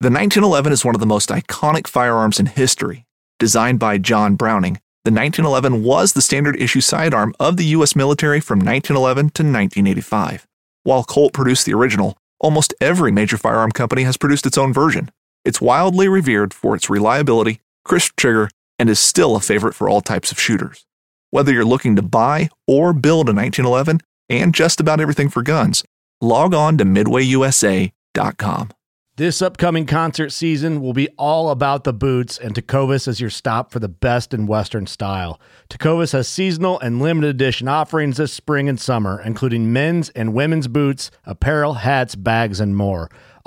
The 0.00 0.08
1911 0.10 0.72
is 0.72 0.84
one 0.84 0.94
of 0.94 1.00
the 1.00 1.06
most 1.06 1.28
iconic 1.28 1.86
firearms 1.86 2.40
in 2.40 2.46
history. 2.46 3.04
Designed 3.38 3.78
by 3.78 3.98
John 3.98 4.36
Browning, 4.36 4.80
The 5.04 5.10
1911 5.10 5.82
was 5.82 6.12
the 6.12 6.20
standard 6.20 6.60
issue 6.60 6.82
sidearm 6.82 7.34
of 7.40 7.56
the 7.56 7.64
U.S. 7.76 7.96
military 7.96 8.38
from 8.38 8.58
1911 8.58 9.30
to 9.30 9.42
1985. 9.42 10.46
While 10.82 11.04
Colt 11.04 11.32
produced 11.32 11.64
the 11.64 11.72
original, 11.72 12.18
almost 12.38 12.74
every 12.82 13.10
major 13.10 13.38
firearm 13.38 13.72
company 13.72 14.02
has 14.02 14.18
produced 14.18 14.44
its 14.44 14.58
own 14.58 14.72
version. 14.74 15.10
It's 15.42 15.60
wildly 15.60 16.06
revered 16.06 16.52
for 16.52 16.76
its 16.76 16.90
reliability, 16.90 17.60
crisp 17.90 18.14
trigger, 18.16 18.48
and 18.78 18.88
is 18.88 19.00
still 19.00 19.34
a 19.34 19.40
favorite 19.40 19.74
for 19.74 19.88
all 19.88 20.00
types 20.00 20.30
of 20.30 20.38
shooters. 20.38 20.86
Whether 21.30 21.52
you're 21.52 21.64
looking 21.64 21.96
to 21.96 22.02
buy 22.02 22.48
or 22.68 22.92
build 22.92 23.28
a 23.28 23.34
1911 23.34 23.98
and 24.28 24.54
just 24.54 24.78
about 24.78 25.00
everything 25.00 25.28
for 25.28 25.42
guns, 25.42 25.82
log 26.20 26.54
on 26.54 26.78
to 26.78 26.84
midwayusa.com. 26.84 28.70
This 29.16 29.42
upcoming 29.42 29.86
concert 29.86 30.30
season 30.30 30.80
will 30.80 30.92
be 30.92 31.08
all 31.18 31.50
about 31.50 31.82
the 31.82 31.92
boots, 31.92 32.38
and 32.38 32.54
Tecovas 32.54 33.08
is 33.08 33.20
your 33.20 33.28
stop 33.28 33.72
for 33.72 33.80
the 33.80 33.88
best 33.88 34.32
in 34.32 34.46
Western 34.46 34.86
style. 34.86 35.40
Tecovas 35.68 36.12
has 36.12 36.28
seasonal 36.28 36.78
and 36.78 37.02
limited 37.02 37.30
edition 37.30 37.66
offerings 37.66 38.18
this 38.18 38.32
spring 38.32 38.68
and 38.68 38.80
summer, 38.80 39.20
including 39.20 39.72
men's 39.72 40.10
and 40.10 40.32
women's 40.32 40.68
boots, 40.68 41.10
apparel, 41.24 41.74
hats, 41.74 42.14
bags, 42.14 42.60
and 42.60 42.76
more. 42.76 43.10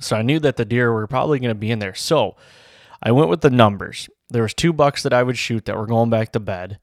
So 0.00 0.16
I 0.16 0.22
knew 0.22 0.38
that 0.40 0.56
the 0.56 0.64
deer 0.64 0.92
were 0.92 1.06
probably 1.06 1.38
going 1.38 1.50
to 1.50 1.54
be 1.54 1.70
in 1.70 1.78
there. 1.78 1.94
So 1.94 2.36
I 3.02 3.12
went 3.12 3.30
with 3.30 3.40
the 3.40 3.50
numbers. 3.50 4.08
There 4.30 4.42
was 4.42 4.54
two 4.54 4.72
bucks 4.72 5.02
that 5.02 5.12
I 5.12 5.22
would 5.22 5.38
shoot 5.38 5.64
that 5.64 5.76
were 5.76 5.86
going 5.86 6.10
back 6.10 6.32
to 6.32 6.40
bed. 6.40 6.78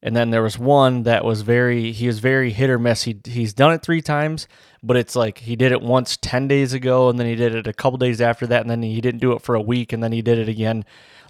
And 0.00 0.14
then 0.14 0.30
there 0.30 0.42
was 0.42 0.58
one 0.58 1.02
that 1.02 1.24
was 1.24 1.42
very 1.42 1.90
he 1.90 2.06
was 2.06 2.20
very 2.20 2.52
hit 2.52 2.70
or 2.70 2.78
miss. 2.78 3.02
He 3.02 3.20
he's 3.24 3.52
done 3.52 3.72
it 3.72 3.82
three 3.82 4.00
times, 4.00 4.46
but 4.80 4.96
it's 4.96 5.16
like 5.16 5.38
he 5.38 5.56
did 5.56 5.72
it 5.72 5.82
once 5.82 6.16
10 6.16 6.46
days 6.46 6.72
ago 6.72 7.08
and 7.08 7.18
then 7.18 7.26
he 7.26 7.34
did 7.34 7.52
it 7.54 7.66
a 7.66 7.72
couple 7.72 7.98
days 7.98 8.20
after 8.20 8.46
that 8.46 8.60
and 8.60 8.70
then 8.70 8.82
he 8.82 9.00
didn't 9.00 9.20
do 9.20 9.32
it 9.32 9.42
for 9.42 9.56
a 9.56 9.60
week 9.60 9.92
and 9.92 10.02
then 10.02 10.12
he 10.12 10.22
did 10.22 10.38
it 10.38 10.48
again 10.48 10.84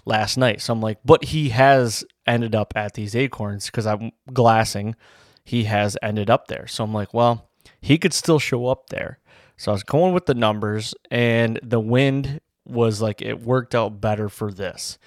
last 0.05 0.37
night. 0.37 0.61
So 0.61 0.71
I'm 0.73 0.81
like, 0.81 0.99
but 1.03 1.25
he 1.25 1.49
has 1.49 2.05
ended 2.27 2.53
up 2.53 2.73
at 2.75 2.93
these 2.93 3.15
acorns 3.15 3.65
because 3.65 3.87
I'm 3.87 4.11
glassing. 4.31 4.95
He 5.43 5.63
has 5.63 5.97
ended 6.03 6.29
up 6.29 6.47
there. 6.47 6.67
So 6.67 6.83
I'm 6.83 6.93
like, 6.93 7.11
well, 7.11 7.49
he 7.81 7.97
could 7.97 8.13
still 8.13 8.39
show 8.39 8.67
up 8.67 8.89
there. 8.89 9.19
So 9.59 9.73
I 9.73 9.73
was 9.73 9.83
going 9.83 10.13
with 10.13 10.25
the 10.25 10.35
numbers 10.35 10.95
and 11.11 11.59
the 11.61 11.81
wind 11.81 12.39
was 12.65 13.01
like 13.01 13.21
it 13.21 13.41
worked 13.41 13.75
out 13.75 13.99
better 13.99 14.29
for 14.29 14.53
this. 14.53 14.97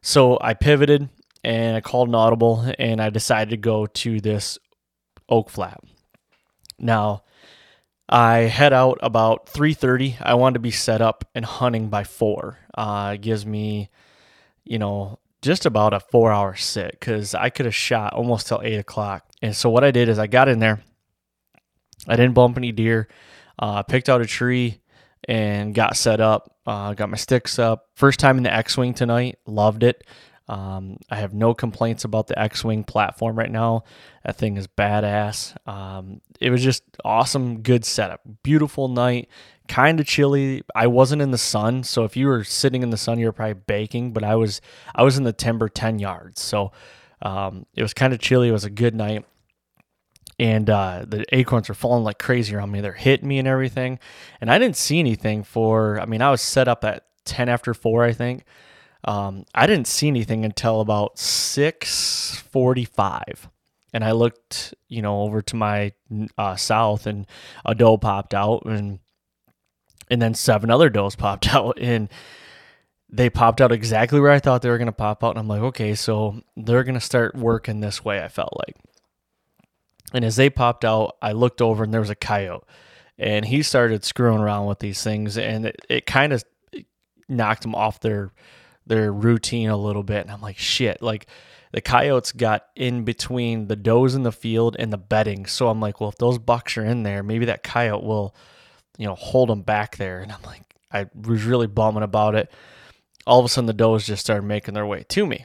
So 0.00 0.38
I 0.40 0.54
pivoted 0.54 1.10
and 1.44 1.76
I 1.76 1.82
called 1.82 2.08
an 2.08 2.14
audible 2.14 2.72
and 2.78 3.02
I 3.02 3.10
decided 3.10 3.50
to 3.50 3.58
go 3.58 3.84
to 3.84 4.18
this 4.18 4.58
oak 5.28 5.50
flat. 5.50 5.78
Now, 6.78 7.24
I 8.08 8.38
head 8.38 8.72
out 8.72 8.98
about 9.02 9.44
3:30. 9.50 10.16
I 10.22 10.32
wanted 10.34 10.54
to 10.54 10.60
be 10.60 10.70
set 10.70 11.02
up 11.02 11.26
and 11.34 11.44
hunting 11.44 11.90
by 11.90 12.04
4. 12.04 12.58
Uh, 12.78 13.12
it 13.16 13.20
gives 13.20 13.44
me, 13.44 13.90
you 14.64 14.78
know, 14.78 15.18
just 15.42 15.66
about 15.66 15.92
a 15.92 16.00
four-hour 16.00 16.56
sit 16.56 16.92
because 16.92 17.34
I 17.34 17.50
could 17.50 17.66
have 17.66 17.74
shot 17.74 18.14
almost 18.14 18.46
till 18.46 18.62
8 18.64 18.76
o'clock. 18.76 19.26
And 19.42 19.54
so 19.54 19.68
what 19.68 19.84
I 19.84 19.90
did 19.90 20.08
is 20.08 20.18
I 20.18 20.28
got 20.28 20.48
in 20.48 20.60
there. 20.60 20.80
I 22.08 22.16
didn't 22.16 22.32
bump 22.32 22.56
any 22.56 22.72
deer. 22.72 23.08
Uh, 23.58 23.82
picked 23.82 24.08
out 24.08 24.20
a 24.20 24.26
tree 24.26 24.80
and 25.28 25.74
got 25.74 25.96
set 25.96 26.20
up. 26.20 26.54
Uh, 26.66 26.94
got 26.94 27.08
my 27.10 27.16
sticks 27.16 27.58
up. 27.58 27.88
First 27.94 28.20
time 28.20 28.36
in 28.36 28.42
the 28.42 28.52
X-wing 28.52 28.94
tonight. 28.94 29.38
Loved 29.46 29.82
it. 29.82 30.04
Um, 30.48 30.98
I 31.10 31.16
have 31.16 31.34
no 31.34 31.54
complaints 31.54 32.04
about 32.04 32.28
the 32.28 32.38
X-wing 32.38 32.84
platform 32.84 33.36
right 33.36 33.50
now. 33.50 33.82
That 34.24 34.36
thing 34.36 34.56
is 34.56 34.68
badass. 34.68 35.56
Um, 35.68 36.20
it 36.40 36.50
was 36.50 36.62
just 36.62 36.84
awesome, 37.04 37.62
good 37.62 37.84
setup. 37.84 38.20
Beautiful 38.44 38.86
night, 38.86 39.28
kind 39.66 39.98
of 39.98 40.06
chilly. 40.06 40.62
I 40.72 40.86
wasn't 40.86 41.22
in 41.22 41.32
the 41.32 41.38
sun, 41.38 41.82
so 41.82 42.04
if 42.04 42.16
you 42.16 42.28
were 42.28 42.44
sitting 42.44 42.84
in 42.84 42.90
the 42.90 42.96
sun, 42.96 43.18
you 43.18 43.26
were 43.26 43.32
probably 43.32 43.60
baking. 43.66 44.12
But 44.12 44.22
I 44.22 44.36
was, 44.36 44.60
I 44.94 45.02
was 45.02 45.18
in 45.18 45.24
the 45.24 45.32
timber 45.32 45.68
ten 45.68 45.98
yards, 45.98 46.40
so 46.40 46.70
um, 47.22 47.66
it 47.74 47.82
was 47.82 47.92
kind 47.92 48.12
of 48.12 48.20
chilly. 48.20 48.48
It 48.48 48.52
was 48.52 48.64
a 48.64 48.70
good 48.70 48.94
night. 48.94 49.24
And 50.38 50.68
uh, 50.68 51.06
the 51.08 51.24
acorns 51.34 51.68
were 51.68 51.74
falling 51.74 52.04
like 52.04 52.18
crazy 52.18 52.54
around 52.54 52.70
me. 52.70 52.80
They're 52.80 52.92
hitting 52.92 53.28
me 53.28 53.38
and 53.38 53.48
everything. 53.48 53.98
And 54.40 54.50
I 54.50 54.58
didn't 54.58 54.76
see 54.76 54.98
anything 54.98 55.44
for, 55.44 55.98
I 55.98 56.04
mean, 56.04 56.20
I 56.20 56.30
was 56.30 56.42
set 56.42 56.68
up 56.68 56.84
at 56.84 57.04
10 57.24 57.48
after 57.48 57.72
4, 57.72 58.04
I 58.04 58.12
think. 58.12 58.44
Um, 59.06 59.44
I 59.54 59.66
didn't 59.66 59.86
see 59.86 60.08
anything 60.08 60.44
until 60.44 60.80
about 60.80 61.16
6:45, 61.16 63.48
and 63.92 64.04
I 64.04 64.10
looked, 64.10 64.74
you 64.88 65.00
know, 65.00 65.22
over 65.22 65.40
to 65.42 65.56
my 65.56 65.92
uh, 66.36 66.56
south, 66.56 67.06
and 67.06 67.26
a 67.64 67.74
doe 67.74 67.98
popped 67.98 68.34
out, 68.34 68.64
and 68.66 68.98
and 70.10 70.20
then 70.20 70.34
seven 70.34 70.70
other 70.70 70.90
does 70.90 71.14
popped 71.16 71.54
out, 71.54 71.78
and 71.80 72.08
they 73.08 73.30
popped 73.30 73.60
out 73.60 73.70
exactly 73.70 74.20
where 74.20 74.32
I 74.32 74.40
thought 74.40 74.62
they 74.62 74.70
were 74.70 74.78
to 74.86 74.92
pop 74.92 75.22
out, 75.22 75.30
and 75.30 75.38
I'm 75.38 75.48
like, 75.48 75.62
okay, 75.62 75.94
so 75.94 76.42
they're 76.56 76.82
to 76.94 77.00
start 77.00 77.36
working 77.36 77.80
this 77.80 78.04
way. 78.04 78.22
I 78.22 78.28
felt 78.28 78.56
like, 78.66 78.76
and 80.12 80.24
as 80.24 80.36
they 80.36 80.50
popped 80.50 80.84
out, 80.84 81.16
I 81.20 81.32
looked 81.32 81.60
over, 81.60 81.84
and 81.84 81.92
there 81.92 82.00
was 82.00 82.10
a 82.10 82.14
coyote, 82.14 82.64
and 83.18 83.44
he 83.44 83.62
started 83.62 84.04
screwing 84.04 84.40
around 84.40 84.66
with 84.66 84.78
these 84.78 85.02
things, 85.02 85.36
and 85.36 85.66
it, 85.66 85.80
it 85.88 86.06
kind 86.06 86.32
of 86.32 86.44
knocked 87.28 87.62
them 87.62 87.74
off 87.74 88.00
their 88.00 88.30
their 88.86 89.12
routine 89.12 89.68
a 89.68 89.76
little 89.76 90.02
bit. 90.02 90.22
And 90.22 90.30
I'm 90.30 90.40
like, 90.40 90.58
shit, 90.58 91.02
like 91.02 91.26
the 91.72 91.80
coyotes 91.80 92.32
got 92.32 92.66
in 92.76 93.04
between 93.04 93.66
the 93.66 93.76
does 93.76 94.14
in 94.14 94.22
the 94.22 94.32
field 94.32 94.76
and 94.78 94.92
the 94.92 94.98
bedding. 94.98 95.46
So 95.46 95.68
I'm 95.68 95.80
like, 95.80 96.00
well, 96.00 96.10
if 96.10 96.18
those 96.18 96.38
bucks 96.38 96.76
are 96.76 96.84
in 96.84 97.02
there, 97.02 97.22
maybe 97.22 97.46
that 97.46 97.62
coyote 97.62 98.04
will, 98.04 98.34
you 98.96 99.06
know, 99.06 99.14
hold 99.14 99.48
them 99.48 99.62
back 99.62 99.96
there. 99.96 100.20
And 100.20 100.30
I'm 100.30 100.42
like, 100.42 100.62
I 100.92 101.06
was 101.14 101.44
really 101.44 101.66
bumming 101.66 102.04
about 102.04 102.34
it. 102.34 102.50
All 103.26 103.40
of 103.40 103.44
a 103.44 103.48
sudden, 103.48 103.66
the 103.66 103.72
does 103.72 104.06
just 104.06 104.24
started 104.24 104.46
making 104.46 104.74
their 104.74 104.86
way 104.86 105.04
to 105.08 105.26
me. 105.26 105.44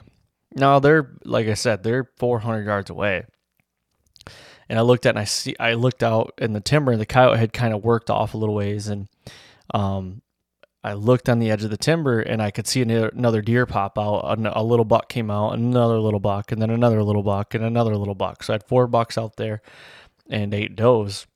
Now 0.53 0.80
they're, 0.80 1.12
like 1.25 1.48
I 1.48 1.56
said, 1.56 1.82
they're 1.82 2.10
400 2.18 2.63
yards 2.65 2.89
away. 2.89 3.25
And 4.72 4.80
I 4.80 4.84
looked 4.84 5.06
at 5.06 5.10
and 5.10 5.20
I 5.20 5.25
see 5.25 5.54
I 5.60 5.74
looked 5.74 6.01
out 6.01 6.34
in 6.38 6.54
the 6.54 6.62
timber 6.62 6.94
and 6.94 7.01
the 7.01 7.06
coyote 7.06 7.38
had 7.38 7.51
kind 7.51 7.74
of 7.74 7.84
worked 7.84 8.10
off 8.10 8.34
a 8.34 8.38
little 8.38 8.56
ways 8.56 8.88
and 8.88 9.10
um 9.74 10.22
I 10.82 10.94
looked 10.94 11.28
on 11.28 11.40
the 11.40 11.51
edge 11.51 11.66
of 11.66 11.70
the 11.70 11.75
timber 11.75 12.22
and 12.22 12.42
I 12.42 12.51
could 12.51 12.68
see 12.68 12.82
another 12.82 13.42
deer 13.42 13.66
pop 13.66 14.00
out. 14.00 14.40
A 14.40 14.63
little 14.63 14.86
buck 14.86 15.10
came 15.10 15.30
out, 15.30 15.56
another 15.56 16.00
little 16.00 16.22
buck, 16.22 16.54
and 16.54 16.62
then 16.62 16.70
another 16.70 17.04
little 17.04 17.22
buck, 17.22 17.54
and 17.54 17.63
another 17.63 17.96
little 17.98 18.16
buck. 18.16 18.44
So 18.44 18.54
I 18.54 18.56
had 18.56 18.63
four 18.63 18.88
bucks 18.88 19.18
out 19.18 19.36
there 19.36 19.62
and 20.30 20.54
eight 20.54 20.78
does. 20.78 21.28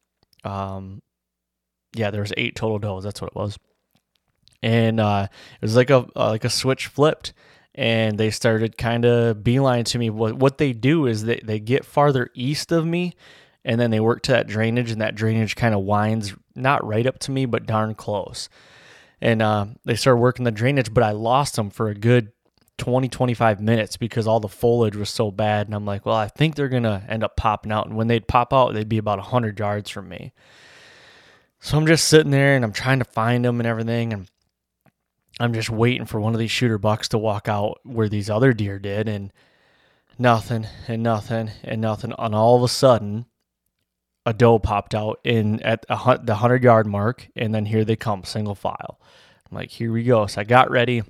Um, 0.46 1.02
yeah, 1.94 2.12
there 2.12 2.22
was 2.22 2.34
eight 2.38 2.56
total 2.56 2.80
does. 2.80 3.04
That's 3.04 3.22
what 3.22 3.32
it 3.32 3.36
was. 3.36 3.60
And 4.64 5.02
uh, 5.02 5.28
it 5.30 5.62
was 5.62 5.76
like 5.76 5.90
a 5.90 6.08
uh, 6.16 6.30
like 6.30 6.46
a 6.46 6.50
switch 6.50 6.88
flipped, 6.88 7.34
and 7.76 8.18
they 8.18 8.32
started 8.32 8.78
kind 8.78 9.06
of 9.06 9.44
beeline 9.44 9.84
to 9.86 10.00
me. 10.00 10.10
What 10.10 10.36
what 10.36 10.58
they 10.58 10.74
do 10.74 11.06
is 11.06 11.24
they 11.24 11.42
they 11.44 11.60
get 11.60 11.86
farther 11.86 12.32
east 12.34 12.72
of 12.72 12.86
me, 12.86 13.14
and 13.64 13.80
then 13.80 13.92
they 13.92 14.00
work 14.00 14.24
to 14.24 14.32
that 14.32 14.48
drainage, 14.48 14.92
and 14.92 15.02
that 15.02 15.16
drainage 15.16 15.56
kind 15.56 15.76
of 15.76 15.82
winds 15.82 16.34
not 16.56 16.86
right 16.86 17.06
up 17.06 17.20
to 17.20 17.32
me, 17.32 17.46
but 17.46 17.66
darn 17.66 17.94
close 17.94 18.50
and 19.22 19.42
uh, 19.42 19.66
they 19.86 19.96
started 19.96 20.20
working 20.20 20.46
the 20.46 20.52
drainage, 20.52 20.94
but 20.94 21.04
I 21.04 21.12
lost 21.12 21.56
them 21.56 21.70
for 21.70 21.90
a 21.90 21.96
good 21.96 22.32
20, 22.78 23.08
25 23.08 23.62
minutes 23.62 23.98
because 23.98 24.28
all 24.28 24.40
the 24.40 24.50
foliage 24.50 24.96
was 24.96 25.10
so 25.10 25.32
bad. 25.32 25.68
And 25.68 25.76
I'm 25.76 25.86
like, 25.86 26.06
well, 26.06 26.16
I 26.16 26.28
think 26.28 26.56
they're 26.56 26.70
going 26.70 26.84
to 26.84 27.04
end 27.08 27.24
up 27.24 27.38
popping 27.38 27.72
out. 27.72 27.88
And 27.88 27.96
when 27.96 28.08
they'd 28.08 28.28
pop 28.28 28.54
out, 28.54 28.74
they'd 28.74 28.90
be 28.90 28.98
about 28.98 29.20
100 29.20 29.58
yards 29.58 29.90
from 29.90 30.10
me. 30.10 30.34
So 31.60 31.78
I'm 31.78 31.88
just 31.88 32.08
sitting 32.08 32.32
there 32.32 32.56
and 32.56 32.64
I'm 32.64 32.74
trying 32.74 33.00
to 33.00 33.06
find 33.06 33.46
them 33.46 33.60
and 33.60 33.68
everything. 33.68 34.14
And 34.14 34.30
I'm 35.40 35.54
just 35.54 35.70
waiting 35.70 36.06
for 36.06 36.20
one 36.20 36.34
of 36.34 36.40
these 36.40 36.52
shooter 36.52 36.78
bucks 36.78 37.10
to 37.10 37.18
walk 37.18 37.48
out 37.48 37.80
where 37.84 38.10
these 38.10 38.30
other 38.30 38.54
deer 38.54 38.80
did. 38.80 39.10
And 39.10 39.34
nothing 40.18 40.68
and 40.88 41.04
nothing 41.04 41.52
and 41.64 41.82
nothing. 41.82 42.14
And 42.18 42.36
all 42.36 42.56
of 42.56 42.64
a 42.64 42.68
sudden, 42.68 43.26
a 44.26 44.34
doe 44.34 44.60
popped 44.60 44.96
out 44.96 45.20
in 45.24 45.62
at 45.62 45.86
a, 45.90 45.96
the 46.24 46.34
100 46.34 46.64
yard 46.64 46.88
mark 46.88 47.28
and 47.36 47.54
then 47.54 47.66
here 47.66 47.86
they 47.86 47.96
come 47.96 48.24
single 48.24 48.56
file 48.56 49.00
i'm 49.50 49.56
like 49.56 49.70
here 49.70 49.92
we 49.92 50.04
go 50.04 50.26
so 50.26 50.42
i 50.42 50.44
got 50.44 50.72
ready 50.72 51.04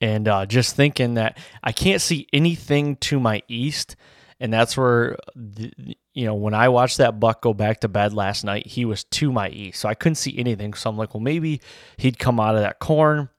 and 0.00 0.28
uh, 0.28 0.44
just 0.44 0.76
thinking 0.76 1.14
that 1.14 1.38
i 1.62 1.72
can't 1.72 2.02
see 2.02 2.26
anything 2.32 2.96
to 2.96 3.18
my 3.18 3.42
east 3.48 3.96
and 4.44 4.52
that's 4.52 4.76
where 4.76 5.16
the, 5.34 5.72
you 6.12 6.26
know 6.26 6.34
when 6.34 6.54
i 6.54 6.68
watched 6.68 6.98
that 6.98 7.18
buck 7.18 7.40
go 7.42 7.54
back 7.54 7.80
to 7.80 7.88
bed 7.88 8.12
last 8.12 8.44
night 8.44 8.66
he 8.66 8.84
was 8.84 9.04
to 9.04 9.32
my 9.32 9.48
east 9.48 9.80
so 9.80 9.88
i 9.88 9.94
couldn't 9.94 10.16
see 10.16 10.38
anything. 10.38 10.74
So 10.74 10.90
i'm 10.90 10.96
like 10.96 11.14
well 11.14 11.22
maybe 11.22 11.60
he'd 11.96 12.18
come 12.18 12.38
out 12.38 12.54
of 12.54 12.60
that 12.60 12.78
corn 12.78 13.30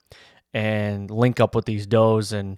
and 0.56 1.12
link 1.12 1.42
up 1.42 1.54
with 1.54 1.66
these 1.66 1.86
does 1.86 2.32
and 2.32 2.58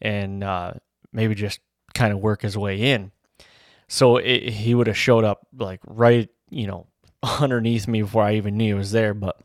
and 0.00 0.44
uh, 0.44 0.74
maybe 1.12 1.34
just 1.34 1.60
kind 1.94 2.12
of 2.12 2.20
work 2.20 2.42
his 2.42 2.56
way 2.56 2.92
in. 2.92 3.10
So 3.88 4.18
it, 4.18 4.50
he 4.50 4.74
would 4.74 4.86
have 4.86 4.98
showed 4.98 5.24
up 5.24 5.46
like 5.58 5.80
right, 5.86 6.28
you 6.50 6.66
know, 6.66 6.86
underneath 7.40 7.88
me 7.88 8.02
before 8.02 8.22
I 8.22 8.34
even 8.34 8.56
knew 8.56 8.74
he 8.74 8.78
was 8.78 8.92
there. 8.92 9.14
But 9.14 9.40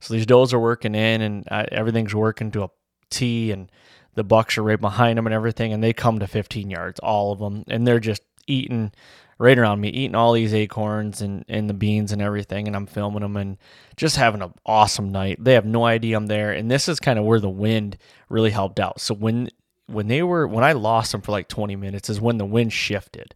so 0.00 0.14
these 0.14 0.26
does 0.26 0.54
are 0.54 0.58
working 0.58 0.94
in, 0.94 1.20
and 1.20 1.48
I, 1.50 1.68
everything's 1.70 2.14
working 2.14 2.50
to 2.52 2.64
a 2.64 2.70
T, 3.10 3.52
and 3.52 3.70
the 4.14 4.24
bucks 4.24 4.58
are 4.58 4.62
right 4.62 4.80
behind 4.80 5.18
them 5.18 5.26
and 5.26 5.34
everything, 5.34 5.72
and 5.72 5.82
they 5.82 5.92
come 5.92 6.18
to 6.18 6.26
15 6.26 6.70
yards, 6.70 7.00
all 7.00 7.32
of 7.32 7.38
them, 7.38 7.64
and 7.68 7.86
they're 7.86 8.00
just 8.00 8.22
eating 8.46 8.92
right 9.38 9.58
around 9.58 9.80
me, 9.80 9.88
eating 9.88 10.14
all 10.14 10.32
these 10.32 10.52
acorns 10.52 11.22
and, 11.22 11.44
and 11.48 11.68
the 11.68 11.74
beans 11.74 12.12
and 12.12 12.20
everything, 12.20 12.66
and 12.66 12.76
I'm 12.76 12.86
filming 12.86 13.22
them 13.22 13.36
and 13.36 13.56
just 13.96 14.16
having 14.16 14.42
an 14.42 14.52
awesome 14.66 15.10
night. 15.10 15.42
They 15.42 15.54
have 15.54 15.64
no 15.64 15.84
idea 15.84 16.16
I'm 16.16 16.26
there, 16.26 16.52
and 16.52 16.70
this 16.70 16.88
is 16.88 17.00
kind 17.00 17.18
of 17.18 17.24
where 17.24 17.40
the 17.40 17.48
wind 17.48 17.96
really 18.28 18.50
helped 18.50 18.78
out. 18.78 19.00
So 19.00 19.14
when 19.14 19.48
when 19.90 20.08
they 20.08 20.22
were 20.22 20.46
when 20.46 20.64
I 20.64 20.72
lost 20.72 21.12
them 21.12 21.20
for 21.20 21.32
like 21.32 21.48
20 21.48 21.76
minutes 21.76 22.08
is 22.08 22.20
when 22.20 22.38
the 22.38 22.46
wind 22.46 22.72
shifted. 22.72 23.34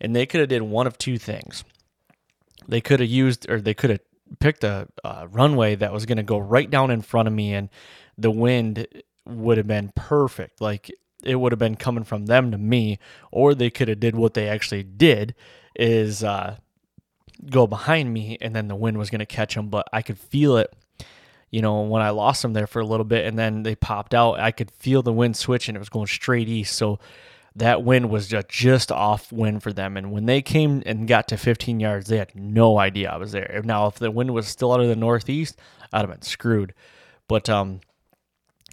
And 0.00 0.16
they 0.16 0.24
could 0.24 0.40
have 0.40 0.48
did 0.48 0.62
one 0.62 0.86
of 0.86 0.96
two 0.96 1.18
things. 1.18 1.64
They 2.68 2.80
could 2.80 3.00
have 3.00 3.08
used 3.08 3.50
or 3.50 3.60
they 3.60 3.74
could 3.74 3.90
have 3.90 4.00
picked 4.38 4.64
a, 4.64 4.88
a 5.04 5.26
runway 5.28 5.74
that 5.74 5.92
was 5.92 6.06
going 6.06 6.16
to 6.16 6.22
go 6.22 6.38
right 6.38 6.70
down 6.70 6.90
in 6.90 7.02
front 7.02 7.28
of 7.28 7.34
me 7.34 7.52
and 7.52 7.68
the 8.16 8.30
wind 8.30 8.86
would 9.26 9.58
have 9.58 9.66
been 9.66 9.92
perfect. 9.94 10.60
Like 10.60 10.90
it 11.22 11.36
would 11.36 11.52
have 11.52 11.58
been 11.58 11.76
coming 11.76 12.04
from 12.04 12.26
them 12.26 12.50
to 12.50 12.58
me 12.58 12.98
or 13.30 13.54
they 13.54 13.70
could 13.70 13.88
have 13.88 14.00
did 14.00 14.16
what 14.16 14.34
they 14.34 14.48
actually 14.48 14.82
did 14.82 15.34
is 15.76 16.24
uh, 16.24 16.56
go 17.50 17.66
behind 17.66 18.12
me 18.12 18.38
and 18.40 18.54
then 18.54 18.68
the 18.68 18.76
wind 18.76 18.96
was 18.98 19.10
going 19.10 19.18
to 19.18 19.26
catch 19.26 19.54
them 19.54 19.68
but 19.68 19.86
I 19.92 20.02
could 20.02 20.18
feel 20.18 20.56
it 20.56 20.74
you 21.50 21.62
know, 21.62 21.80
when 21.82 22.02
I 22.02 22.10
lost 22.10 22.42
them 22.42 22.52
there 22.52 22.66
for 22.66 22.80
a 22.80 22.86
little 22.86 23.04
bit 23.04 23.26
and 23.26 23.38
then 23.38 23.64
they 23.64 23.74
popped 23.74 24.14
out, 24.14 24.38
I 24.38 24.52
could 24.52 24.70
feel 24.70 25.02
the 25.02 25.12
wind 25.12 25.36
switch 25.36 25.68
and 25.68 25.76
it 25.76 25.80
was 25.80 25.88
going 25.88 26.06
straight 26.06 26.48
east. 26.48 26.76
So 26.76 27.00
that 27.56 27.82
wind 27.82 28.08
was 28.08 28.28
just, 28.28 28.48
just 28.48 28.92
off 28.92 29.32
wind 29.32 29.62
for 29.62 29.72
them. 29.72 29.96
And 29.96 30.12
when 30.12 30.26
they 30.26 30.42
came 30.42 30.82
and 30.86 31.08
got 31.08 31.26
to 31.28 31.36
15 31.36 31.80
yards, 31.80 32.06
they 32.08 32.18
had 32.18 32.34
no 32.36 32.78
idea 32.78 33.10
I 33.10 33.16
was 33.16 33.32
there. 33.32 33.60
Now, 33.64 33.88
if 33.88 33.96
the 33.96 34.12
wind 34.12 34.32
was 34.32 34.46
still 34.46 34.72
out 34.72 34.80
of 34.80 34.86
the 34.86 34.94
northeast, 34.94 35.58
I'd 35.92 36.02
have 36.02 36.10
been 36.10 36.22
screwed. 36.22 36.72
But 37.26 37.48
um, 37.50 37.80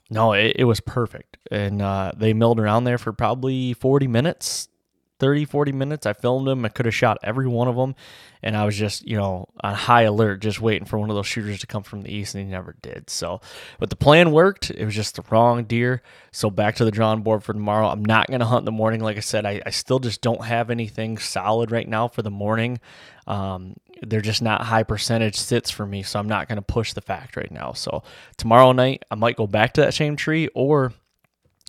no, 0.10 0.34
it, 0.34 0.56
it 0.58 0.64
was 0.64 0.80
perfect. 0.80 1.38
And 1.52 1.82
uh, 1.82 2.12
they 2.16 2.34
milled 2.34 2.60
around 2.60 2.84
there 2.84 2.98
for 2.98 3.14
probably 3.14 3.74
40 3.74 4.08
minutes, 4.08 4.70
30, 5.20 5.46
40 5.46 5.72
minutes. 5.72 6.06
I 6.06 6.14
filmed 6.14 6.48
them. 6.48 6.66
I 6.66 6.70
could 6.70 6.86
have 6.86 6.96
shot 6.96 7.18
every 7.24 7.48
one 7.48 7.68
of 7.68 7.76
them. 7.76 7.96
And 8.44 8.56
I 8.56 8.66
was 8.66 8.76
just, 8.76 9.08
you 9.08 9.18
know, 9.18 9.48
on 9.64 9.74
high 9.74 10.04
alert, 10.04 10.42
just 10.42 10.62
waiting 10.62 10.86
for 10.86 11.00
one 11.00 11.10
of 11.10 11.16
those 11.16 11.26
shooters 11.26 11.60
to 11.60 11.68
come 11.68 11.82
from 11.82 12.02
the 12.02 12.14
east, 12.14 12.36
and 12.36 12.46
he 12.46 12.52
never 12.52 12.76
did. 12.82 13.10
So, 13.10 13.42
but 13.80 13.90
the 13.90 13.96
plan 13.96 14.32
worked. 14.32 14.70
It 14.70 14.86
was 14.86 14.94
just 14.94 15.16
the 15.16 15.24
wrong 15.32 15.64
deer. 15.64 16.04
So, 16.32 16.52
back 16.52 16.76
to 16.76 16.86
the 16.86 16.92
drawing 16.92 17.24
board 17.24 17.44
for 17.44 17.54
tomorrow. 17.54 17.88
I'm 17.88 18.06
not 18.06 18.28
going 18.28 18.42
to 18.42 18.46
hunt 18.46 18.62
in 18.62 18.66
the 18.66 18.72
morning. 18.72 19.02
Like 19.02 19.18
I 19.18 19.22
said, 19.22 19.46
I, 19.46 19.62
I, 19.66 19.72
still 19.72 19.98
just 19.98 20.22
don't 20.22 20.46
have 20.46 20.70
anything 20.70 21.18
solid 21.18 21.72
right 21.72 21.88
now 21.88 22.08
for 22.08 22.22
the 22.22 22.30
morning. 22.30 22.80
Um, 23.26 23.76
they're 24.04 24.22
just 24.22 24.44
not 24.44 24.62
high 24.62 24.84
percentage 24.84 25.36
sits 25.36 25.72
for 25.72 25.86
me. 25.86 26.04
So, 26.04 26.20
I'm 26.20 26.30
not 26.30 26.48
going 26.48 26.58
to 26.58 26.62
push 26.62 26.94
the 26.94 27.02
fact 27.02 27.38
right 27.38 27.52
now. 27.52 27.74
So, 27.74 28.04
tomorrow 28.38 28.72
night, 28.72 29.04
I 29.10 29.16
might 29.16 29.36
go 29.36 29.48
back 29.48 29.74
to 29.74 29.82
that 29.82 29.96
same 29.96 30.16
tree 30.16 30.48
or 30.54 30.94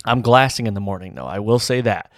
I'm 0.05 0.21
glassing 0.21 0.67
in 0.67 0.75
the 0.75 0.81
morning, 0.81 1.15
though. 1.15 1.27
I 1.27 1.39
will 1.39 1.59
say 1.59 1.81
that. 1.81 2.13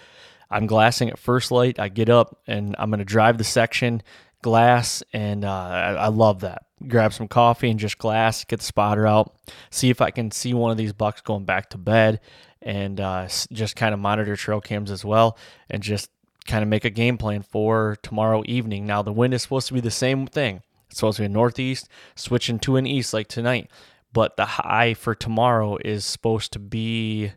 I'm 0.51 0.67
glassing 0.67 1.09
at 1.09 1.17
first 1.17 1.51
light. 1.51 1.79
I 1.79 1.89
get 1.89 2.09
up 2.09 2.39
and 2.45 2.75
I'm 2.77 2.89
going 2.89 2.99
to 2.99 3.05
drive 3.05 3.37
the 3.37 3.43
section 3.43 4.03
glass, 4.41 5.03
and 5.13 5.45
uh, 5.45 5.51
I, 5.51 5.91
I, 5.93 6.07
love 6.07 6.41
that. 6.41 6.65
Grab 6.87 7.13
some 7.13 7.27
coffee 7.27 7.69
and 7.69 7.79
just 7.79 7.97
glass, 7.97 8.43
get 8.43 8.59
the 8.59 8.65
spotter 8.65 9.05
out, 9.05 9.35
see 9.69 9.89
if 9.89 10.01
I 10.01 10.11
can 10.11 10.31
see 10.31 10.53
one 10.53 10.71
of 10.71 10.77
these 10.77 10.93
bucks 10.93 11.21
going 11.21 11.45
back 11.45 11.69
to 11.71 11.77
bed, 11.77 12.19
and 12.61 12.99
uh, 12.99 13.27
just 13.51 13.75
kind 13.75 13.93
of 13.93 13.99
monitor 13.99 14.35
trail 14.35 14.61
cams 14.61 14.91
as 14.91 15.05
well, 15.05 15.37
and 15.69 15.83
just 15.83 16.09
kind 16.47 16.63
of 16.63 16.69
make 16.69 16.85
a 16.85 16.89
game 16.89 17.17
plan 17.17 17.43
for 17.43 17.97
tomorrow 18.01 18.43
evening. 18.45 18.85
Now, 18.85 19.01
the 19.01 19.13
wind 19.13 19.33
is 19.33 19.43
supposed 19.43 19.67
to 19.67 19.73
be 19.73 19.79
the 19.79 19.91
same 19.91 20.25
thing. 20.27 20.61
It's 20.89 20.99
supposed 20.99 21.17
to 21.17 21.21
be 21.21 21.27
a 21.27 21.29
northeast, 21.29 21.87
switching 22.15 22.59
to 22.59 22.75
an 22.77 22.85
east 22.85 23.13
like 23.13 23.27
tonight. 23.27 23.69
But 24.13 24.35
the 24.35 24.45
high 24.45 24.93
for 24.93 25.15
tomorrow 25.15 25.77
is 25.85 26.03
supposed 26.03 26.51
to 26.53 26.59
be, 26.59 27.31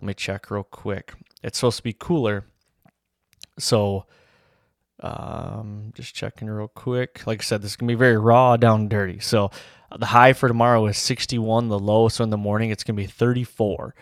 let 0.00 0.06
me 0.06 0.14
check 0.14 0.50
real 0.50 0.62
quick. 0.62 1.12
It's 1.42 1.58
supposed 1.58 1.78
to 1.78 1.82
be 1.82 1.92
cooler. 1.92 2.44
So, 3.58 4.06
um, 5.00 5.92
just 5.94 6.14
checking 6.14 6.48
real 6.48 6.68
quick. 6.68 7.26
Like 7.26 7.40
I 7.40 7.44
said, 7.44 7.62
this 7.62 7.72
is 7.72 7.76
gonna 7.76 7.90
be 7.90 7.94
very 7.94 8.16
raw, 8.16 8.56
down 8.56 8.88
dirty. 8.88 9.20
So, 9.20 9.50
the 9.96 10.06
high 10.06 10.32
for 10.32 10.48
tomorrow 10.48 10.86
is 10.86 10.98
61. 10.98 11.68
The 11.68 11.78
low, 11.78 12.08
so 12.08 12.24
in 12.24 12.30
the 12.30 12.36
morning, 12.36 12.70
it's 12.70 12.84
gonna 12.84 12.96
be 12.96 13.06
34. 13.06 13.94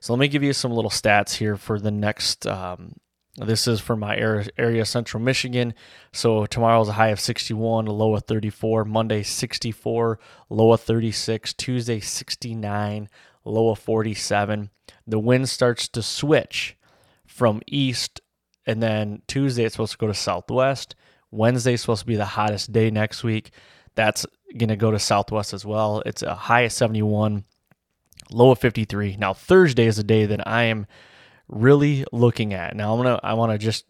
So 0.00 0.12
let 0.12 0.20
me 0.20 0.28
give 0.28 0.42
you 0.42 0.52
some 0.52 0.72
little 0.72 0.90
stats 0.90 1.34
here 1.34 1.56
for 1.56 1.78
the 1.78 1.90
next. 1.90 2.46
Um, 2.46 2.94
this 3.36 3.66
is 3.68 3.80
for 3.80 3.96
my 3.96 4.16
area, 4.16 4.46
area, 4.56 4.84
Central 4.84 5.22
Michigan. 5.22 5.74
So 6.12 6.46
tomorrow's 6.46 6.88
a 6.88 6.92
high 6.92 7.08
of 7.08 7.20
61, 7.20 7.86
a 7.86 7.92
low 7.92 8.14
of 8.14 8.24
34. 8.24 8.84
Monday 8.84 9.22
64, 9.22 10.18
low 10.48 10.72
of 10.72 10.80
36. 10.80 11.52
Tuesday 11.54 12.00
69, 12.00 13.08
low 13.46 13.70
of 13.70 13.78
47. 13.78 14.70
The 15.06 15.18
wind 15.18 15.48
starts 15.48 15.88
to 15.88 16.02
switch 16.02 16.76
from 17.26 17.62
east, 17.66 18.20
and 18.66 18.82
then 18.82 19.22
Tuesday 19.26 19.64
it's 19.64 19.74
supposed 19.74 19.92
to 19.92 19.98
go 19.98 20.06
to 20.06 20.14
southwest. 20.14 20.94
Wednesday 21.30 21.76
supposed 21.76 22.00
to 22.00 22.06
be 22.06 22.16
the 22.16 22.24
hottest 22.24 22.72
day 22.72 22.90
next 22.90 23.22
week. 23.24 23.50
That's 23.94 24.26
going 24.56 24.68
to 24.68 24.76
go 24.76 24.90
to 24.90 24.98
southwest 24.98 25.52
as 25.52 25.64
well. 25.64 26.02
It's 26.06 26.22
a 26.22 26.34
high 26.34 26.62
of 26.62 26.72
71, 26.72 27.44
low 28.30 28.50
of 28.50 28.58
53. 28.58 29.16
Now 29.16 29.32
Thursday 29.32 29.86
is 29.86 29.98
a 29.98 30.04
day 30.04 30.26
that 30.26 30.46
I 30.46 30.64
am 30.64 30.86
really 31.48 32.04
looking 32.12 32.54
at. 32.54 32.74
Now 32.76 32.92
I'm 32.92 33.02
gonna 33.02 33.20
I 33.22 33.34
want 33.34 33.52
to 33.52 33.58
just 33.58 33.84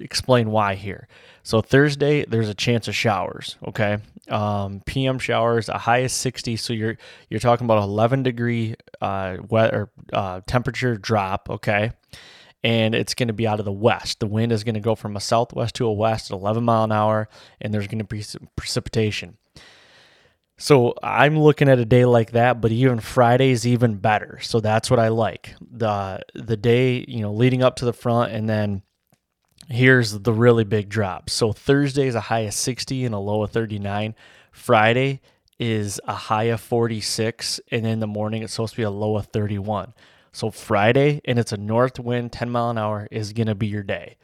explain 0.00 0.50
why 0.50 0.74
here. 0.74 1.08
So 1.42 1.60
Thursday 1.60 2.24
there's 2.24 2.48
a 2.48 2.54
chance 2.54 2.88
of 2.88 2.94
showers. 2.94 3.56
Okay, 3.66 3.98
um, 4.28 4.82
PM 4.86 5.18
showers, 5.18 5.68
a 5.68 5.78
high 5.78 5.98
of 5.98 6.10
60. 6.10 6.56
So 6.56 6.72
you're 6.72 6.96
you're 7.28 7.40
talking 7.40 7.64
about 7.64 7.82
11 7.82 8.22
degree 8.22 8.74
uh, 9.00 9.38
wet 9.48 9.74
or 9.74 9.90
uh, 10.12 10.40
temperature 10.46 10.96
drop. 10.96 11.48
Okay, 11.50 11.92
and 12.62 12.94
it's 12.94 13.14
going 13.14 13.28
to 13.28 13.34
be 13.34 13.46
out 13.46 13.58
of 13.58 13.64
the 13.64 13.72
west. 13.72 14.20
The 14.20 14.26
wind 14.26 14.52
is 14.52 14.64
going 14.64 14.74
to 14.74 14.80
go 14.80 14.94
from 14.94 15.16
a 15.16 15.20
southwest 15.20 15.76
to 15.76 15.86
a 15.86 15.92
west 15.92 16.30
at 16.30 16.34
11 16.36 16.64
mile 16.64 16.84
an 16.84 16.92
hour, 16.92 17.28
and 17.60 17.72
there's 17.72 17.86
going 17.86 17.98
to 17.98 18.04
be 18.04 18.22
some 18.22 18.48
precipitation. 18.56 19.36
So 20.56 20.94
I'm 21.02 21.38
looking 21.38 21.68
at 21.68 21.78
a 21.78 21.84
day 21.84 22.04
like 22.04 22.32
that, 22.32 22.60
but 22.60 22.70
even 22.70 23.00
Friday 23.00 23.50
is 23.50 23.66
even 23.66 23.96
better. 23.96 24.38
So 24.40 24.60
that's 24.60 24.88
what 24.88 25.00
I 25.00 25.08
like. 25.08 25.54
The 25.60 26.22
the 26.34 26.56
day, 26.56 27.04
you 27.08 27.20
know, 27.20 27.32
leading 27.32 27.62
up 27.62 27.76
to 27.76 27.84
the 27.84 27.92
front 27.92 28.32
and 28.32 28.48
then 28.48 28.82
here's 29.68 30.12
the 30.12 30.32
really 30.32 30.64
big 30.64 30.88
drop. 30.88 31.30
So 31.30 31.52
Thursday 31.52 32.06
is 32.06 32.14
a 32.14 32.20
high 32.20 32.40
of 32.40 32.54
60 32.54 33.04
and 33.04 33.14
a 33.14 33.18
low 33.18 33.42
of 33.42 33.50
39. 33.50 34.14
Friday 34.52 35.20
is 35.58 36.00
a 36.04 36.14
high 36.14 36.44
of 36.44 36.60
46 36.60 37.60
and 37.70 37.86
in 37.86 38.00
the 38.00 38.06
morning 38.06 38.42
it's 38.42 38.52
supposed 38.52 38.74
to 38.74 38.78
be 38.78 38.84
a 38.84 38.90
low 38.90 39.16
of 39.16 39.26
31. 39.26 39.94
So 40.32 40.50
Friday, 40.50 41.20
and 41.24 41.38
it's 41.38 41.52
a 41.52 41.56
north 41.56 42.00
wind, 42.00 42.32
10 42.32 42.50
mile 42.50 42.70
an 42.70 42.78
hour, 42.78 43.06
is 43.12 43.32
going 43.32 43.46
to 43.46 43.54
be 43.54 43.68
your 43.68 43.84
day. 43.84 44.16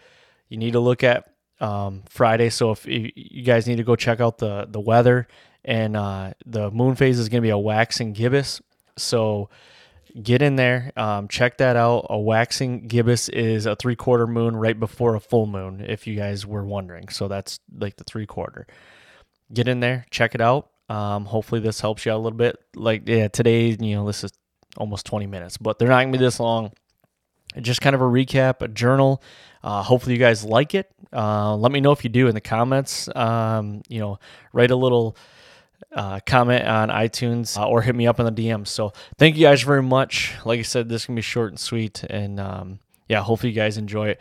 You 0.49 0.57
need 0.57 0.73
to 0.73 0.81
look 0.81 1.05
at 1.05 1.33
um, 1.61 2.03
Friday. 2.09 2.51
So 2.51 2.73
if 2.73 2.85
you 2.85 3.45
guys 3.45 3.69
need 3.69 3.77
to 3.77 3.85
go 3.85 3.95
check 3.95 4.21
out 4.21 4.39
the 4.39 4.67
the 4.69 4.81
weather, 4.81 5.29
and 5.65 5.97
uh, 5.97 6.33
the 6.47 6.71
moon 6.71 6.97
phase 6.97 7.19
is 7.19 7.29
going 7.29 7.43
to 7.43 7.47
be 7.47 7.51
a 7.51 7.59
waxing 7.59 8.13
gibbous. 8.13 8.61
So 8.97 9.51
get 10.23 10.43
in 10.43 10.57
there, 10.57 10.93
um, 10.97 11.29
check 11.29 11.59
that 11.59 11.77
out. 11.77 12.07
A 12.11 12.19
waxing 12.19 12.87
gibbous 12.87 13.29
is 13.29 13.67
a 13.67 13.77
three 13.77 13.97
quarter 13.97 14.27
moon 14.27 14.57
right 14.57 14.79
before 14.79 15.15
a 15.15 15.21
full 15.21 15.47
moon, 15.47 15.85
if 15.87 16.07
you 16.07 16.17
guys 16.17 16.47
were 16.47 16.65
wondering. 16.65 17.09
So 17.09 17.29
that's 17.29 17.61
like 17.77 17.97
the 17.97 18.05
three 18.05 18.27
quarter. 18.27 18.67
Get 19.53 19.69
in 19.69 19.81
there, 19.81 20.07
check 20.11 20.35
it 20.35 20.41
out. 20.41 20.71
Um, 20.89 21.25
hopefully 21.25 21.61
this 21.61 21.81
helps 21.81 22.05
you 22.05 22.13
out 22.13 22.17
a 22.17 22.23
little 22.23 22.39
bit. 22.39 22.59
Like 22.75 23.09
yeah, 23.09 23.29
today, 23.29 23.77
you 23.79 23.95
know, 23.97 24.07
this 24.07 24.25
is 24.25 24.33
almost 24.77 25.07
20 25.07 25.27
minutes, 25.27 25.57
but 25.57 25.79
they're 25.79 25.89
not 25.89 26.03
to 26.03 26.13
be 26.13 26.19
this 26.19 26.41
long. 26.41 26.73
Just 27.61 27.81
kind 27.81 27.95
of 27.95 28.01
a 28.01 28.05
recap, 28.05 28.63
a 28.63 28.69
journal. 28.69 29.23
Uh, 29.63 29.83
hopefully, 29.83 30.15
you 30.15 30.21
guys 30.21 30.45
like 30.45 30.75
it. 30.75 30.91
Uh, 31.13 31.57
let 31.57 31.73
me 31.73 31.81
know 31.81 31.91
if 31.91 32.05
you 32.05 32.11
do 32.11 32.29
in 32.29 32.35
the 32.35 32.41
comments. 32.41 33.09
Um, 33.15 33.83
you 33.89 33.99
know, 33.99 34.19
write 34.53 34.71
a 34.71 34.77
little 34.77 35.17
uh, 35.93 36.21
comment 36.27 36.67
on 36.67 36.89
iTunes 36.89 37.59
uh, 37.59 37.67
or 37.67 37.83
hit 37.83 37.95
me 37.95 38.07
up 38.07 38.21
in 38.21 38.27
the 38.27 38.33
DM. 38.33 38.67
So, 38.67 38.93
thank 39.19 39.37
you 39.37 39.43
guys 39.43 39.63
very 39.63 39.83
much. 39.83 40.35
Like 40.45 40.59
I 40.61 40.63
said, 40.63 40.89
this 40.89 41.07
can 41.07 41.15
be 41.15 41.23
short 41.23 41.51
and 41.51 41.61
sweet, 41.61 42.03
and 42.05 42.39
um, 42.39 42.79
yeah, 43.09 43.23
hopefully, 43.23 43.51
you 43.53 43.57
guys 43.57 43.77
enjoy 43.77 44.09
it. 44.11 44.21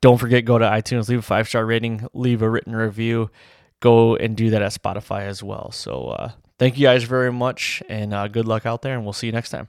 don't 0.00 0.18
forget, 0.18 0.44
go 0.44 0.58
to 0.58 0.64
iTunes, 0.64 1.08
leave 1.08 1.20
a 1.20 1.22
five 1.22 1.48
star 1.48 1.64
rating, 1.64 2.06
leave 2.12 2.42
a 2.42 2.50
written 2.50 2.74
review. 2.74 3.30
Go 3.80 4.16
and 4.16 4.36
do 4.36 4.50
that 4.50 4.62
at 4.62 4.72
Spotify 4.72 5.22
as 5.22 5.42
well. 5.42 5.70
So, 5.70 6.08
uh, 6.08 6.32
thank 6.58 6.78
you 6.78 6.84
guys 6.84 7.04
very 7.04 7.32
much 7.32 7.82
and 7.88 8.12
uh, 8.12 8.26
good 8.28 8.46
luck 8.46 8.66
out 8.66 8.82
there, 8.82 8.94
and 8.94 9.04
we'll 9.04 9.12
see 9.12 9.26
you 9.26 9.32
next 9.32 9.50
time. 9.50 9.68